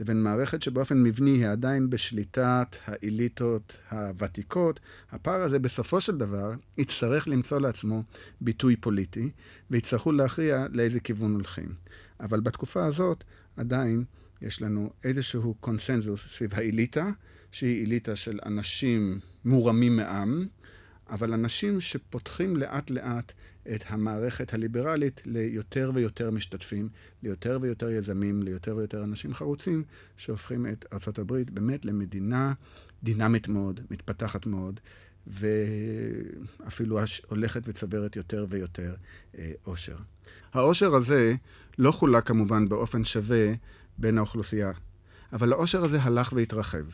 לבין 0.03 0.23
מערכת 0.23 0.63
שבאופן 0.63 1.03
מבני 1.03 1.31
היא 1.31 1.49
עדיין 1.49 1.91
בשליטת 1.91 2.77
האליטות 2.87 3.79
הוותיקות, 3.91 4.81
הפער 5.11 5.43
הזה 5.43 5.59
בסופו 5.59 6.01
של 6.01 6.17
דבר 6.19 6.53
יצטרך 6.79 7.29
למצוא 7.29 7.61
לעצמו 7.61 8.03
ביטוי 8.41 8.77
פוליטי, 8.77 9.31
ויצטרכו 9.71 10.13
להכריע 10.13 10.67
לאיזה 10.73 11.01
כיוון 11.01 11.33
הולכים. 11.33 11.75
אבל 12.21 12.41
בתקופה 12.41 12.87
הזאת 12.87 13.25
עדיין 13.57 14.05
יש 14.41 14.63
לנו 14.63 14.91
איזשהו 15.05 15.55
קונסנזוס 15.61 16.27
סביב 16.37 16.55
האליטה, 16.55 17.11
שהיא 17.53 17.87
אליטה 17.87 18.17
של 18.17 18.39
אנשים 18.47 19.19
מורמים 19.45 19.97
מעם, 19.97 20.47
אבל 21.11 21.33
אנשים 21.33 21.81
שפותחים 21.81 22.57
לאט 22.57 22.91
לאט 22.91 23.33
את 23.75 23.85
המערכת 23.87 24.55
הליברלית 24.55 25.21
ליותר 25.25 25.91
ויותר 25.95 26.31
משתתפים, 26.31 26.89
ליותר 27.23 27.59
ויותר 27.61 27.91
יזמים, 27.91 28.43
ליותר 28.43 28.77
ויותר 28.77 29.05
אנשים 29.05 29.35
חרוצים, 29.35 29.85
שהופכים 30.17 30.67
את 30.67 30.85
ארה"ב 30.93 31.33
באמת 31.53 31.85
למדינה 31.85 32.53
דינמית 33.03 33.49
מאוד, 33.49 33.81
מתפתחת 33.91 34.47
מאוד, 34.47 34.81
ואפילו 35.27 36.99
הולכת 37.29 37.63
וצוברת 37.65 38.17
יותר 38.17 38.47
ויותר 38.49 38.95
אה, 39.39 39.53
עושר. 39.65 39.97
העושר 40.53 40.95
הזה 40.95 41.35
לא 41.79 41.93
חולק 41.93 42.27
כמובן 42.27 42.69
באופן 42.69 43.05
שווה 43.05 43.53
בין 43.99 44.19
האוכלוסייה, 44.19 44.73
אבל 45.33 45.53
העושר 45.53 45.85
הזה 45.85 46.03
הלך 46.03 46.33
והתרחב. 46.33 46.85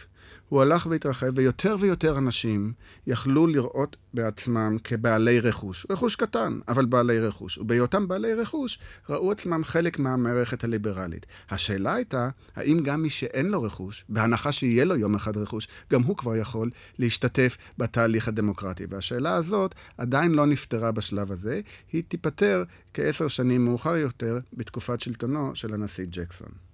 הוא 0.49 0.63
הלך 0.63 0.87
והתרחב, 0.91 1.27
ויותר 1.35 1.77
ויותר 1.79 2.19
אנשים 2.19 2.73
יכלו 3.07 3.47
לראות 3.47 3.97
בעצמם 4.15 4.77
כבעלי 4.85 5.41
רכוש. 5.41 5.87
רכוש 5.91 6.17
קטן, 6.17 6.59
אבל 6.69 6.87
בעלי 6.87 7.21
רכוש. 7.21 7.59
ובהיותם 7.59 8.09
בעלי 8.09 8.35
רכוש, 8.35 8.79
ראו 9.09 9.33
עצמם 9.33 9.65
חלק 9.65 9.99
מהמערכת 9.99 10.65
הליברלית. 10.65 11.27
השאלה 11.51 11.95
הייתה, 11.95 12.29
האם 12.57 12.81
גם 12.83 13.03
מי 13.03 13.11
שאין 13.11 13.47
לו 13.47 13.63
רכוש, 13.63 14.05
בהנחה 14.09 14.53
שיהיה 14.53 14.85
לו 14.85 14.97
יום 14.97 15.15
אחד 15.15 15.37
רכוש, 15.37 15.69
גם 15.93 16.03
הוא 16.03 16.17
כבר 16.17 16.37
יכול 16.37 16.71
להשתתף 16.99 17.57
בתהליך 17.79 18.29
הדמוקרטי. 18.29 18.87
והשאלה 18.91 19.35
הזאת 19.35 19.75
עדיין 19.99 20.33
לא 20.33 20.47
נפתרה 20.47 20.93
בשלב 20.93 21.33
הזה, 21.33 21.61
היא 21.93 22.03
תיפתר 22.09 22.65
כעשר 22.95 23.29
שנים 23.29 23.65
מאוחר 23.65 23.97
יותר 23.97 24.39
בתקופת 24.53 25.01
שלטונו 25.01 25.55
של 25.55 25.75
הנשיא 25.75 26.05
ג'קסון. 26.11 26.68